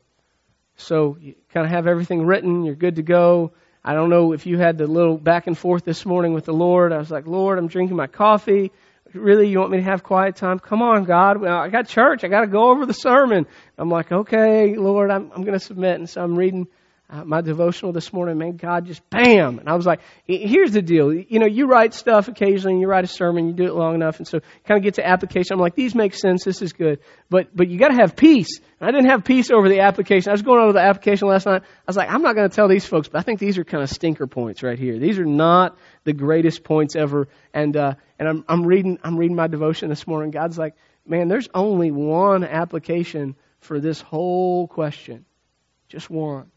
So, 0.78 1.18
you 1.20 1.34
kind 1.52 1.66
of 1.66 1.72
have 1.72 1.88
everything 1.88 2.26
written. 2.26 2.64
You're 2.64 2.76
good 2.76 2.98
to 2.98 3.04
go. 3.04 3.54
I 3.84 3.94
don't 3.94 4.10
know 4.10 4.34
if 4.34 4.46
you 4.46 4.58
had 4.58 4.78
the 4.78 4.88
little 4.88 5.18
back 5.18 5.48
and 5.48 5.58
forth 5.58 5.84
this 5.84 6.06
morning 6.06 6.34
with 6.34 6.46
the 6.46 6.54
Lord. 6.54 6.92
I 6.92 6.98
was 6.98 7.12
like, 7.12 7.28
Lord, 7.28 7.58
I'm 7.58 7.68
drinking 7.68 7.98
my 7.98 8.08
coffee 8.08 8.72
really, 9.15 9.49
you 9.49 9.60
want 9.60 9.71
me 9.71 9.78
to 9.78 9.84
have 9.84 10.04
quiet 10.04 10.36
time? 10.36 10.60
Come 10.60 10.82
on, 10.82 11.06
God. 11.06 11.41
Well, 11.41 11.58
I 11.58 11.69
got 11.69 11.88
church. 11.88 12.23
I 12.23 12.28
got 12.28 12.41
to 12.41 12.47
go 12.47 12.69
over 12.69 12.86
the 12.86 12.93
sermon. 12.93 13.45
I'm 13.78 13.89
like, 13.89 14.12
okay, 14.12 14.75
Lord, 14.75 15.12
I'm, 15.12 15.32
I'm 15.32 15.41
going 15.43 15.58
to 15.58 15.65
submit. 15.65 15.99
And 15.99 16.10
so 16.10 16.23
I'm 16.23 16.36
reading 16.36 16.67
uh, 17.08 17.24
my 17.24 17.41
devotional 17.41 17.91
this 17.91 18.12
morning. 18.12 18.38
Man, 18.38 18.58
God 18.58 18.88
just 18.88 19.08
bam. 19.10 19.60
And 19.60 19.70
I 19.70 19.76
was 19.76 19.86
like, 19.86 20.02
here's 20.26 20.72
the 20.72 20.82
deal. 20.82 21.13
You 21.13 21.39
know, 21.39 21.46
you 21.46 21.68
write 21.68 21.94
stuff 21.94 22.28
occasionally, 22.28 22.80
you 22.80 22.88
write 22.88 23.04
a 23.04 23.08
sermon, 23.08 23.48
you 23.48 23.54
do 23.54 23.65
it 23.65 23.76
long 23.76 23.94
enough. 23.94 24.18
And 24.18 24.28
so 24.28 24.39
kind 24.68 24.78
of 24.80 24.84
get 24.84 24.96
to 24.96 25.06
application. 25.06 25.54
I'm 25.54 25.60
like, 25.60 25.76
these 25.76 25.94
make 25.94 26.15
sense. 26.15 26.44
This 26.44 26.63
is 26.63 26.74
good. 26.74 27.00
But, 27.30 27.56
but 27.56 27.70
you 27.70 27.78
got 27.78 27.89
to 27.89 27.96
have 27.96 28.15
peace. 28.15 28.60
And 28.80 28.89
I 28.89 28.91
didn't 28.91 29.12
have 29.12 29.24
peace 29.24 29.52
over 29.52 29.70
the 29.70 29.82
application. 29.82 30.30
I 30.30 30.34
was 30.34 30.41
going 30.41 30.63
over 30.63 30.74
the 30.74 30.82
application 30.82 31.28
last 31.28 31.46
night. 31.46 31.62
I 31.62 31.84
was 31.86 31.96
like, 31.96 32.10
I'm 32.10 32.24
not 32.24 32.36
going 32.36 32.50
to 32.50 32.56
tell 32.56 32.68
these 32.68 32.86
folks, 32.86 33.08
but 33.08 33.20
I 33.20 33.22
think 33.22 33.39
these 33.39 33.60
are 33.60 33.63
kind 33.63 33.84
of 33.84 33.89
stinker 33.89 34.26
points 34.26 34.63
right 34.63 34.80
here. 34.80 34.98
These 34.98 35.20
are 35.20 35.26
not 35.26 35.78
the 36.06 36.13
greatest 36.13 36.63
points 36.63 36.96
ever. 36.96 37.28
And, 37.54 37.78
uh, 37.78 37.94
and 38.18 38.28
I'm, 38.28 38.46
I'm 38.48 38.63
reading, 38.65 38.98
I'm 39.04 39.18
reading 39.18 39.36
my 39.36 39.48
devotion 39.48 39.89
this 39.89 40.08
morning. 40.08 40.32
God's 40.32 40.58
like, 40.58 40.74
man, 41.06 41.28
there's 41.28 41.50
only 41.54 41.91
one 41.91 42.44
application 42.44 43.36
for 43.60 43.80
this 43.80 44.02
whole 44.02 44.68
question. 44.68 45.26
Just 45.88 46.10
one. 46.10 46.52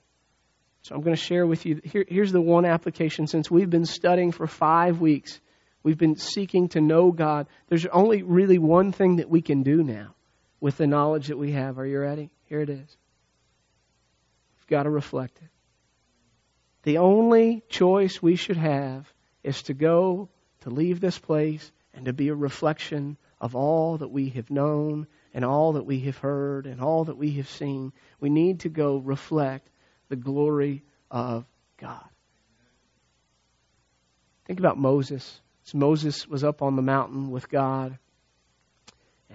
So 0.88 0.94
I'm 0.94 1.02
going 1.02 1.14
to 1.14 1.22
share 1.22 1.46
with 1.46 1.66
you. 1.66 1.82
Here, 1.84 2.06
here's 2.08 2.32
the 2.32 2.40
one 2.40 2.64
application. 2.64 3.26
Since 3.26 3.50
we've 3.50 3.68
been 3.68 3.84
studying 3.84 4.32
for 4.32 4.46
five 4.46 5.02
weeks, 5.02 5.38
we've 5.82 5.98
been 5.98 6.16
seeking 6.16 6.70
to 6.70 6.80
know 6.80 7.12
God. 7.12 7.46
There's 7.68 7.84
only 7.84 8.22
really 8.22 8.56
one 8.56 8.92
thing 8.92 9.16
that 9.16 9.28
we 9.28 9.42
can 9.42 9.62
do 9.62 9.82
now 9.82 10.14
with 10.60 10.78
the 10.78 10.86
knowledge 10.86 11.26
that 11.26 11.36
we 11.36 11.52
have. 11.52 11.78
Are 11.78 11.84
you 11.84 12.00
ready? 12.00 12.30
Here 12.44 12.62
it 12.62 12.70
is. 12.70 12.96
We've 14.56 14.66
got 14.66 14.84
to 14.84 14.90
reflect 14.90 15.36
it. 15.42 15.50
The 16.84 16.96
only 16.96 17.62
choice 17.68 18.22
we 18.22 18.36
should 18.36 18.56
have 18.56 19.12
is 19.44 19.64
to 19.64 19.74
go, 19.74 20.30
to 20.62 20.70
leave 20.70 21.00
this 21.00 21.18
place, 21.18 21.70
and 21.92 22.06
to 22.06 22.14
be 22.14 22.28
a 22.28 22.34
reflection 22.34 23.18
of 23.42 23.54
all 23.54 23.98
that 23.98 24.08
we 24.08 24.30
have 24.30 24.48
known 24.48 25.06
and 25.34 25.44
all 25.44 25.74
that 25.74 25.84
we 25.84 26.00
have 26.00 26.16
heard 26.16 26.64
and 26.64 26.80
all 26.80 27.04
that 27.04 27.18
we 27.18 27.32
have 27.32 27.48
seen. 27.50 27.92
We 28.20 28.30
need 28.30 28.60
to 28.60 28.70
go 28.70 28.96
reflect 28.96 29.68
the 30.08 30.16
glory 30.16 30.82
of 31.10 31.44
God. 31.78 32.04
Think 34.46 34.58
about 34.58 34.78
Moses. 34.78 35.40
As 35.66 35.74
Moses 35.74 36.26
was 36.26 36.44
up 36.44 36.62
on 36.62 36.76
the 36.76 36.82
mountain 36.82 37.30
with 37.30 37.48
God, 37.50 37.98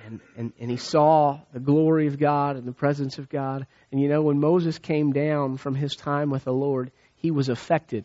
and, 0.05 0.19
and, 0.35 0.53
and 0.59 0.71
he 0.71 0.77
saw 0.77 1.39
the 1.53 1.59
glory 1.59 2.07
of 2.07 2.19
God 2.19 2.55
and 2.55 2.67
the 2.67 2.73
presence 2.73 3.19
of 3.19 3.29
God. 3.29 3.67
And 3.91 4.01
you 4.01 4.09
know, 4.09 4.23
when 4.23 4.39
Moses 4.39 4.79
came 4.79 5.13
down 5.13 5.57
from 5.57 5.75
his 5.75 5.95
time 5.95 6.31
with 6.31 6.43
the 6.43 6.53
Lord, 6.53 6.91
he 7.15 7.31
was 7.31 7.49
affected. 7.49 8.03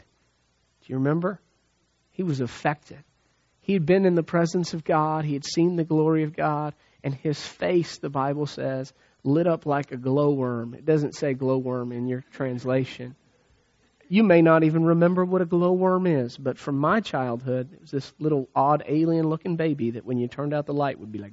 Do 0.82 0.92
you 0.92 0.96
remember? 0.96 1.40
He 2.12 2.22
was 2.22 2.40
affected. 2.40 2.98
He 3.62 3.72
had 3.72 3.86
been 3.86 4.04
in 4.04 4.14
the 4.14 4.22
presence 4.22 4.74
of 4.74 4.84
God, 4.84 5.24
he 5.24 5.34
had 5.34 5.44
seen 5.44 5.76
the 5.76 5.84
glory 5.84 6.24
of 6.24 6.36
God, 6.36 6.74
and 7.02 7.14
his 7.14 7.40
face, 7.40 7.98
the 7.98 8.10
Bible 8.10 8.46
says, 8.46 8.92
lit 9.24 9.46
up 9.46 9.66
like 9.66 9.92
a 9.92 9.96
glowworm. 9.96 10.74
It 10.74 10.84
doesn't 10.84 11.14
say 11.14 11.34
glowworm 11.34 11.92
in 11.92 12.06
your 12.06 12.24
translation. 12.32 13.16
You 14.08 14.22
may 14.22 14.40
not 14.40 14.64
even 14.64 14.84
remember 14.84 15.24
what 15.24 15.42
a 15.42 15.46
glowworm 15.46 16.06
is, 16.06 16.36
but 16.36 16.58
from 16.58 16.78
my 16.78 17.00
childhood, 17.00 17.72
it 17.74 17.80
was 17.80 17.90
this 17.90 18.12
little 18.18 18.48
odd 18.54 18.82
alien 18.86 19.28
looking 19.28 19.56
baby 19.56 19.92
that 19.92 20.04
when 20.04 20.18
you 20.18 20.28
turned 20.28 20.54
out 20.54 20.64
the 20.64 20.72
light 20.72 20.98
would 20.98 21.12
be 21.12 21.18
like, 21.18 21.32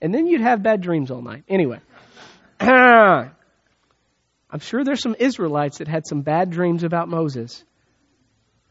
and 0.00 0.14
then 0.14 0.26
you'd 0.26 0.40
have 0.40 0.62
bad 0.62 0.80
dreams 0.80 1.10
all 1.10 1.20
night. 1.20 1.44
Anyway, 1.48 1.80
I'm 2.60 3.30
sure 4.60 4.84
there's 4.84 5.02
some 5.02 5.16
Israelites 5.18 5.78
that 5.78 5.88
had 5.88 6.06
some 6.06 6.22
bad 6.22 6.50
dreams 6.50 6.84
about 6.84 7.08
Moses. 7.08 7.64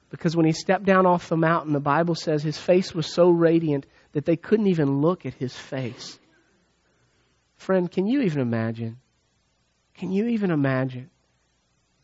Because 0.10 0.36
when 0.36 0.45
he 0.45 0.53
stepped 0.53 0.86
down 0.86 1.06
off 1.06 1.27
the 1.27 1.38
mountain, 1.38 1.73
the 1.73 1.80
Bible 1.80 2.15
says 2.15 2.41
his 2.41 2.58
face 2.58 2.95
was 2.95 3.06
so 3.06 3.30
radiant 3.30 3.86
that 4.13 4.25
they 4.25 4.38
couldn't 4.38 4.67
even 4.67 5.01
look 5.01 5.25
at 5.25 5.34
his 5.34 5.53
face. 5.53 6.17
Friend, 7.58 7.91
can 7.91 8.08
you 8.08 8.22
even 8.22 8.39
imagine? 8.39 8.98
Can 9.96 10.12
you 10.12 10.28
even 10.28 10.52
imagine? 10.52 11.10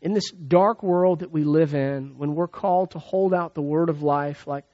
In 0.02 0.12
this 0.12 0.30
dark 0.30 0.82
world 0.82 1.20
that 1.20 1.30
we 1.30 1.44
live 1.44 1.74
in, 1.74 2.18
when 2.18 2.34
we're 2.34 2.48
called 2.48 2.90
to 2.90 2.98
hold 2.98 3.32
out 3.32 3.54
the 3.54 3.62
word 3.62 3.88
of 3.88 4.02
life 4.02 4.46
like, 4.46 4.64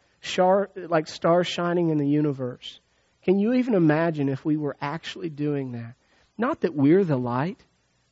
like 0.77 1.07
stars 1.07 1.47
shining 1.47 1.91
in 1.91 1.99
the 1.99 2.09
universe, 2.09 2.81
can 3.23 3.39
you 3.39 3.55
even 3.55 3.75
imagine 3.75 4.29
if 4.29 4.45
we 4.45 4.57
were 4.57 4.77
actually 4.81 5.29
doing 5.29 5.73
that? 5.73 5.95
Not 6.37 6.63
that 6.63 6.75
we're 6.75 7.05
the 7.05 7.19
light, 7.19 7.63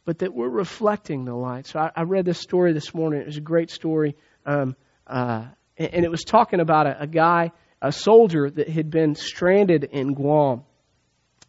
but 0.05 0.19
that 0.19 0.35
we're 0.35 0.49
reflecting 0.49 1.25
the 1.25 1.35
light. 1.35 1.67
So 1.67 1.81
I, 1.81 1.91
I 1.97 2.03
read 2.03 2.27
this 2.27 2.39
story 2.39 2.73
this 2.73 2.95
morning. 2.95 3.21
It 3.23 3.27
was 3.27 3.39
a 3.39 3.43
great 3.43 3.71
story. 3.71 4.17
Um, 4.45 4.77
uh, 5.07 5.47
and, 5.79 5.95
and, 5.95 6.05
it 6.05 6.11
was 6.11 6.25
talking 6.25 6.61
about 6.61 6.87
a, 6.87 7.03
a, 7.03 7.07
guy, 7.07 7.53
a 7.81 7.93
soldier 7.93 8.49
that 8.51 8.69
had 8.69 8.91
been 8.91 9.15
stranded 9.15 9.85
in 9.85 10.13
Guam. 10.13 10.65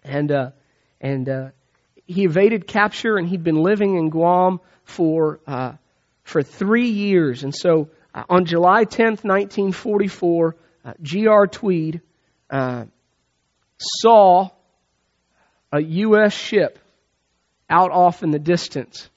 And, 0.04 0.32
uh, 0.32 0.52
and 1.02 1.28
uh, 1.30 1.50
he 2.06 2.24
evaded 2.24 2.68
capture 2.68 3.18
and 3.18 3.28
he'd 3.28 3.44
been 3.44 3.62
living 3.62 3.96
in 3.96 4.10
Guam 4.10 4.60
for, 4.84 5.40
uh, 5.48 5.74
for 6.24 6.44
three 6.44 6.90
years. 6.90 7.44
And 7.44 7.56
so 7.56 7.90
uh, 8.14 8.24
on 8.30 8.46
July 8.46 8.86
10th, 8.86 9.24
1944, 9.24 10.56
G.R. 11.02 11.48
Tweed 11.48 12.02
saw 13.80 14.50
a 15.72 15.82
U.S. 15.82 16.34
ship 16.34 16.80
out 17.70 17.92
off 17.92 18.24
in 18.24 18.32
the 18.32 18.40
distance. 18.40 19.10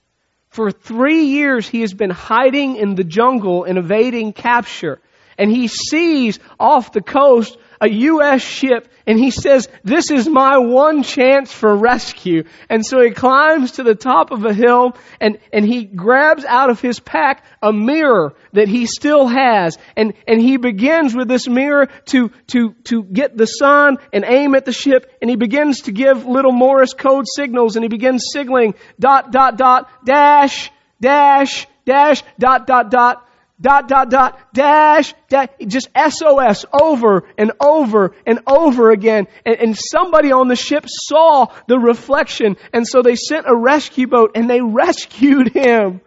For 0.50 0.70
three 0.70 1.24
years, 1.24 1.66
he 1.66 1.80
has 1.80 1.94
been 1.94 2.10
hiding 2.10 2.76
in 2.76 2.94
the 2.94 3.04
jungle 3.04 3.64
and 3.64 3.78
evading 3.78 4.34
capture. 4.34 5.00
And 5.38 5.50
he 5.50 5.66
sees 5.66 6.38
off 6.60 6.92
the 6.92 7.00
coast 7.00 7.56
a 7.82 7.88
U.S. 7.88 8.40
ship 8.40 8.88
and 9.08 9.18
he 9.18 9.32
says, 9.32 9.68
this 9.82 10.12
is 10.12 10.28
my 10.28 10.58
one 10.58 11.02
chance 11.02 11.50
for 11.52 11.74
rescue. 11.74 12.44
And 12.70 12.86
so 12.86 13.02
he 13.02 13.10
climbs 13.10 13.72
to 13.72 13.82
the 13.82 13.96
top 13.96 14.30
of 14.30 14.44
a 14.44 14.54
hill 14.54 14.96
and, 15.20 15.38
and 15.52 15.64
he 15.66 15.84
grabs 15.84 16.44
out 16.44 16.70
of 16.70 16.80
his 16.80 17.00
pack 17.00 17.44
a 17.60 17.72
mirror 17.72 18.34
that 18.52 18.68
he 18.68 18.86
still 18.86 19.26
has. 19.26 19.76
And, 19.96 20.14
and 20.28 20.40
he 20.40 20.58
begins 20.58 21.12
with 21.12 21.26
this 21.26 21.48
mirror 21.48 21.88
to, 22.06 22.30
to, 22.48 22.74
to 22.84 23.02
get 23.02 23.36
the 23.36 23.46
sun 23.46 23.98
and 24.12 24.24
aim 24.24 24.54
at 24.54 24.64
the 24.64 24.72
ship. 24.72 25.10
And 25.20 25.28
he 25.28 25.34
begins 25.34 25.82
to 25.82 25.92
give 25.92 26.24
little 26.24 26.52
Morse 26.52 26.94
code 26.94 27.24
signals 27.26 27.74
and 27.74 27.82
he 27.82 27.88
begins 27.88 28.28
signaling 28.32 28.74
dot, 29.00 29.32
dot, 29.32 29.58
dot, 29.58 29.90
dash, 30.04 30.70
dash, 31.00 31.66
dash, 31.84 32.22
dot, 32.38 32.68
dot, 32.68 32.92
dot 32.92 33.28
dot, 33.62 33.88
dot, 33.88 34.10
dot, 34.10 34.38
dash, 34.52 35.14
dash, 35.28 35.48
just 35.66 35.88
SOS 35.96 36.66
over 36.72 37.24
and 37.38 37.52
over 37.60 38.14
and 38.26 38.40
over 38.46 38.90
again. 38.90 39.28
And, 39.46 39.56
and 39.56 39.78
somebody 39.78 40.32
on 40.32 40.48
the 40.48 40.56
ship 40.56 40.84
saw 40.86 41.46
the 41.68 41.78
reflection, 41.78 42.56
and 42.72 42.86
so 42.86 43.02
they 43.02 43.16
sent 43.16 43.46
a 43.48 43.56
rescue 43.56 44.08
boat 44.08 44.32
and 44.34 44.50
they 44.50 44.60
rescued 44.60 45.52
him. 45.54 46.00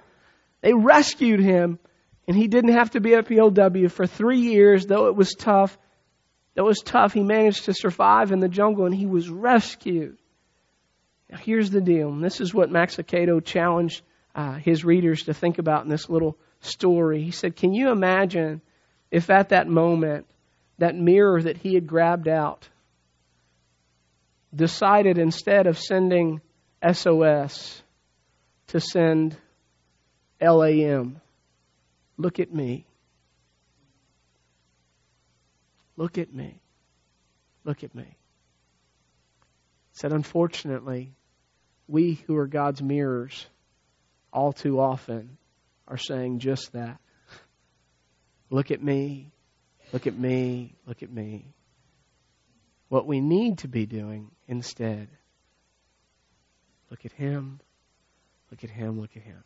They 0.61 0.73
rescued 0.73 1.39
him, 1.39 1.79
and 2.27 2.35
he 2.35 2.47
didn't 2.47 2.73
have 2.73 2.91
to 2.91 2.99
be 2.99 3.13
a 3.13 3.23
POW 3.23 3.87
for 3.87 4.05
three 4.05 4.41
years, 4.41 4.85
though 4.85 5.07
it 5.07 5.15
was 5.15 5.33
tough. 5.33 5.77
It 6.55 6.61
was 6.61 6.79
tough. 6.79 7.13
He 7.13 7.23
managed 7.23 7.65
to 7.65 7.73
survive 7.73 8.31
in 8.31 8.39
the 8.39 8.47
jungle, 8.49 8.85
and 8.85 8.95
he 8.95 9.05
was 9.05 9.29
rescued. 9.29 10.17
Now, 11.29 11.37
here's 11.37 11.69
the 11.69 11.81
deal. 11.81 12.11
This 12.15 12.41
is 12.41 12.53
what 12.53 12.71
Max 12.71 12.97
Lucado 12.97 13.43
challenged 13.43 14.01
uh, 14.33 14.53
his 14.53 14.83
readers 14.83 15.23
to 15.23 15.33
think 15.33 15.59
about 15.59 15.83
in 15.83 15.89
this 15.89 16.09
little 16.09 16.37
story. 16.65 17.23
He 17.23 17.31
said, 17.31 17.55
Can 17.55 17.73
you 17.73 17.89
imagine 17.89 18.61
if 19.11 19.29
at 19.29 19.49
that 19.49 19.67
moment, 19.67 20.25
that 20.77 20.95
mirror 20.95 21.41
that 21.41 21.57
he 21.57 21.73
had 21.73 21.87
grabbed 21.87 22.27
out 22.27 22.67
decided 24.53 25.17
instead 25.17 25.67
of 25.67 25.77
sending 25.77 26.41
SOS 26.89 27.81
to 28.67 28.79
send 28.79 29.37
LAM? 30.41 31.21
Look 32.17 32.39
at 32.39 32.53
me. 32.53 32.85
Look 35.97 36.17
at 36.17 36.33
me. 36.33 36.59
Look 37.63 37.83
at 37.83 37.95
me. 37.95 38.17
Said, 39.93 40.11
unfortunately, 40.11 41.13
we 41.87 42.15
who 42.27 42.35
are 42.35 42.47
God's 42.47 42.81
mirrors 42.81 43.47
all 44.33 44.51
too 44.51 44.79
often 44.79 45.37
are 45.87 45.97
saying 45.97 46.39
just 46.39 46.73
that. 46.73 46.99
Look 48.49 48.71
at 48.71 48.81
me, 48.81 49.31
look 49.91 50.07
at 50.07 50.17
me, 50.17 50.75
look 50.85 51.03
at 51.03 51.11
me. 51.11 51.53
What 52.89 53.07
we 53.07 53.19
need 53.19 53.59
to 53.59 53.67
be 53.67 53.85
doing 53.85 54.31
instead, 54.47 55.09
look 56.89 57.05
at 57.05 57.11
him, 57.11 57.59
look 58.51 58.63
at 58.63 58.69
him, 58.69 58.99
look 58.99 59.15
at 59.15 59.23
him. 59.23 59.43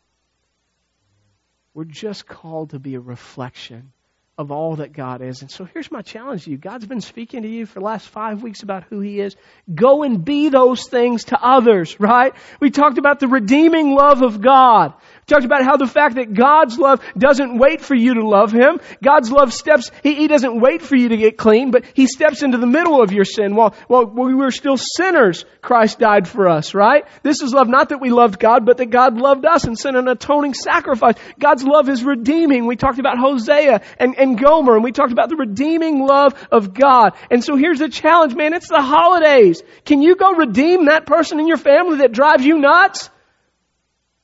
We're 1.72 1.84
just 1.84 2.26
called 2.26 2.70
to 2.70 2.78
be 2.78 2.94
a 2.94 3.00
reflection 3.00 3.92
of 4.40 4.50
all 4.50 4.76
that 4.76 4.92
God 4.94 5.20
is. 5.20 5.42
And 5.42 5.50
so 5.50 5.66
here's 5.66 5.90
my 5.90 6.00
challenge 6.00 6.44
to 6.44 6.50
you. 6.50 6.56
God's 6.56 6.86
been 6.86 7.02
speaking 7.02 7.42
to 7.42 7.48
you 7.48 7.66
for 7.66 7.80
the 7.80 7.84
last 7.84 8.08
five 8.08 8.42
weeks 8.42 8.62
about 8.62 8.84
who 8.84 9.00
He 9.00 9.20
is. 9.20 9.36
Go 9.72 10.02
and 10.02 10.24
be 10.24 10.48
those 10.48 10.88
things 10.88 11.24
to 11.24 11.38
others, 11.38 12.00
right? 12.00 12.32
We 12.58 12.70
talked 12.70 12.96
about 12.96 13.20
the 13.20 13.28
redeeming 13.28 13.94
love 13.94 14.22
of 14.22 14.40
God 14.40 14.94
talked 15.30 15.46
about 15.46 15.64
how 15.64 15.76
the 15.76 15.86
fact 15.86 16.16
that 16.16 16.34
God's 16.34 16.78
love 16.78 17.00
doesn't 17.16 17.56
wait 17.56 17.80
for 17.80 17.94
you 17.94 18.14
to 18.14 18.28
love 18.28 18.52
Him. 18.52 18.80
God's 19.02 19.32
love 19.32 19.52
steps, 19.52 19.90
He, 20.02 20.14
he 20.14 20.28
doesn't 20.28 20.60
wait 20.60 20.82
for 20.82 20.96
you 20.96 21.08
to 21.08 21.16
get 21.16 21.38
clean, 21.38 21.70
but 21.70 21.84
He 21.94 22.06
steps 22.06 22.42
into 22.42 22.58
the 22.58 22.66
middle 22.66 23.00
of 23.02 23.12
your 23.12 23.24
sin. 23.24 23.54
While, 23.54 23.74
while 23.86 24.06
we 24.06 24.34
were 24.34 24.50
still 24.50 24.76
sinners, 24.76 25.44
Christ 25.62 25.98
died 25.98 26.28
for 26.28 26.48
us, 26.48 26.74
right? 26.74 27.06
This 27.22 27.40
is 27.42 27.54
love, 27.54 27.68
not 27.68 27.90
that 27.90 28.00
we 28.00 28.10
loved 28.10 28.38
God, 28.38 28.66
but 28.66 28.76
that 28.76 28.90
God 28.90 29.16
loved 29.16 29.46
us 29.46 29.64
and 29.64 29.78
sent 29.78 29.96
an 29.96 30.08
atoning 30.08 30.54
sacrifice. 30.54 31.14
God's 31.38 31.64
love 31.64 31.88
is 31.88 32.04
redeeming. 32.04 32.66
We 32.66 32.76
talked 32.76 32.98
about 32.98 33.18
Hosea 33.18 33.80
and, 33.98 34.18
and 34.18 34.38
Gomer, 34.38 34.74
and 34.74 34.84
we 34.84 34.92
talked 34.92 35.12
about 35.12 35.28
the 35.28 35.36
redeeming 35.36 36.04
love 36.04 36.34
of 36.50 36.74
God. 36.74 37.14
And 37.30 37.42
so 37.42 37.56
here's 37.56 37.78
the 37.78 37.88
challenge, 37.88 38.34
man. 38.34 38.52
It's 38.52 38.68
the 38.68 38.82
holidays. 38.82 39.62
Can 39.84 40.02
you 40.02 40.16
go 40.16 40.32
redeem 40.32 40.86
that 40.86 41.06
person 41.06 41.38
in 41.38 41.46
your 41.46 41.56
family 41.56 41.98
that 41.98 42.12
drives 42.12 42.44
you 42.44 42.58
nuts? 42.58 43.10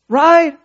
Right? 0.08 0.58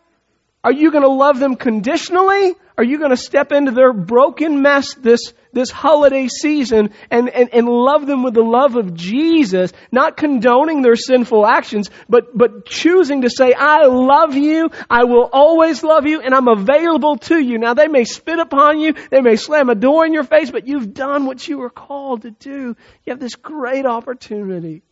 Are 0.64 0.72
you 0.72 0.92
going 0.92 1.04
to 1.04 1.10
love 1.10 1.40
them 1.40 1.56
conditionally? 1.56 2.54
Are 2.78 2.84
you 2.84 3.00
going 3.00 3.10
to 3.10 3.18
step 3.18 3.52
into 3.52 3.72
their 3.72 3.94
broken 3.94 4.62
mess 4.62 4.94
this, 4.94 5.34
this 5.52 5.72
holiday 5.72 6.28
season 6.28 6.92
and, 7.10 7.30
and, 7.30 7.50
and 7.52 7.68
love 7.68 8.06
them 8.06 8.22
with 8.22 8.36
the 8.36 8.44
love 8.44 8.76
of 8.76 8.94
Jesus, 8.94 9.74
not 9.92 10.18
condoning 10.18 10.84
their 10.84 10.96
sinful 10.96 11.48
actions, 11.48 11.90
but, 12.08 12.38
but 12.38 12.66
choosing 12.68 13.24
to 13.24 13.30
say, 13.30 13.54
I 13.54 13.88
love 13.88 14.36
you, 14.36 14.70
I 14.88 15.06
will 15.06 15.30
always 15.34 15.84
love 15.84 16.06
you, 16.06 16.22
and 16.22 16.34
I'm 16.34 16.48
available 16.48 17.18
to 17.18 17.40
you. 17.40 17.58
Now 17.58 17.74
they 17.74 17.88
may 17.88 18.04
spit 18.04 18.38
upon 18.38 18.80
you, 18.80 18.94
they 19.10 19.22
may 19.22 19.38
slam 19.38 19.70
a 19.70 19.76
door 19.76 20.06
in 20.06 20.14
your 20.14 20.24
face, 20.24 20.52
but 20.52 20.68
you've 20.68 20.94
done 20.94 21.26
what 21.26 21.48
you 21.48 21.58
were 21.58 21.72
called 21.72 22.22
to 22.22 22.32
do. 22.32 22.76
You 23.06 23.12
have 23.12 23.20
this 23.20 23.36
great 23.36 23.88
opportunity. 23.88 24.84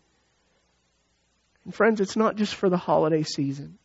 And 1.63 1.75
friends, 1.75 2.01
it's 2.01 2.15
not 2.15 2.37
just 2.37 2.55
for 2.55 2.69
the 2.69 2.77
holiday 2.77 3.21
season 3.21 3.77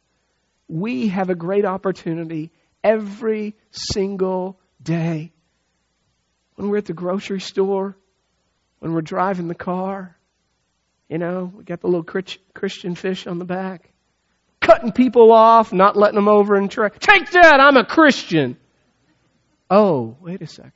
we 0.69 1.09
have 1.09 1.31
a 1.31 1.35
great 1.35 1.65
opportunity 1.65 2.51
every 2.83 3.55
single 3.71 4.59
day. 4.83 5.33
When 6.57 6.69
we're 6.69 6.79
at 6.79 6.87
the 6.87 6.93
grocery 6.93 7.41
store, 7.41 7.97
when 8.79 8.93
we're 8.93 9.03
driving 9.03 9.49
the 9.49 9.55
car, 9.55 10.17
you 11.09 11.19
know, 11.19 11.53
we 11.55 11.65
got 11.65 11.81
the 11.81 11.89
little 11.89 12.05
Christian 12.55 12.95
fish 12.95 13.27
on 13.27 13.39
the 13.39 13.45
back, 13.45 13.91
cutting 14.61 14.93
people 14.93 15.33
off, 15.33 15.73
not 15.73 15.97
letting 15.97 16.17
them 16.17 16.29
over 16.29 16.55
and 16.55 16.71
try. 16.71 16.89
Take 16.89 17.31
that, 17.33 17.61
I'm 17.61 17.77
a 17.77 17.85
Christian. 17.85 18.57
Oh, 19.71 20.17
wait 20.21 20.43
a 20.43 20.47
second. 20.47 20.73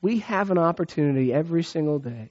We 0.00 0.18
have 0.20 0.50
an 0.50 0.58
opportunity 0.58 1.32
every 1.32 1.62
single 1.62 1.98
day 1.98 2.30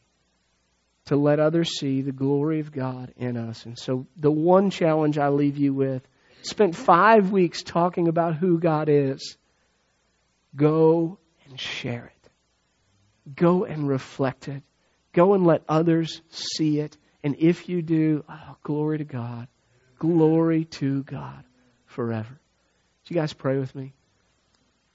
to 1.05 1.15
let 1.15 1.39
others 1.39 1.77
see 1.79 2.01
the 2.01 2.11
glory 2.11 2.59
of 2.59 2.71
God 2.71 3.13
in 3.17 3.37
us. 3.37 3.65
And 3.65 3.77
so, 3.77 4.07
the 4.17 4.31
one 4.31 4.69
challenge 4.69 5.17
I 5.17 5.29
leave 5.29 5.57
you 5.57 5.73
with 5.73 6.07
spent 6.43 6.75
five 6.75 7.31
weeks 7.31 7.63
talking 7.63 8.07
about 8.07 8.35
who 8.35 8.59
God 8.59 8.89
is. 8.89 9.37
Go 10.55 11.17
and 11.45 11.59
share 11.59 12.11
it. 12.15 13.33
Go 13.35 13.65
and 13.65 13.87
reflect 13.87 14.47
it. 14.47 14.63
Go 15.13 15.33
and 15.33 15.45
let 15.45 15.63
others 15.67 16.21
see 16.29 16.79
it. 16.79 16.97
And 17.23 17.35
if 17.39 17.69
you 17.69 17.81
do, 17.81 18.23
oh, 18.27 18.55
glory 18.63 18.97
to 18.97 19.03
God. 19.03 19.47
Glory 19.99 20.65
to 20.65 21.03
God 21.03 21.43
forever. 21.85 22.29
Would 22.29 23.09
you 23.09 23.15
guys 23.15 23.33
pray 23.33 23.59
with 23.59 23.75
me? 23.75 23.93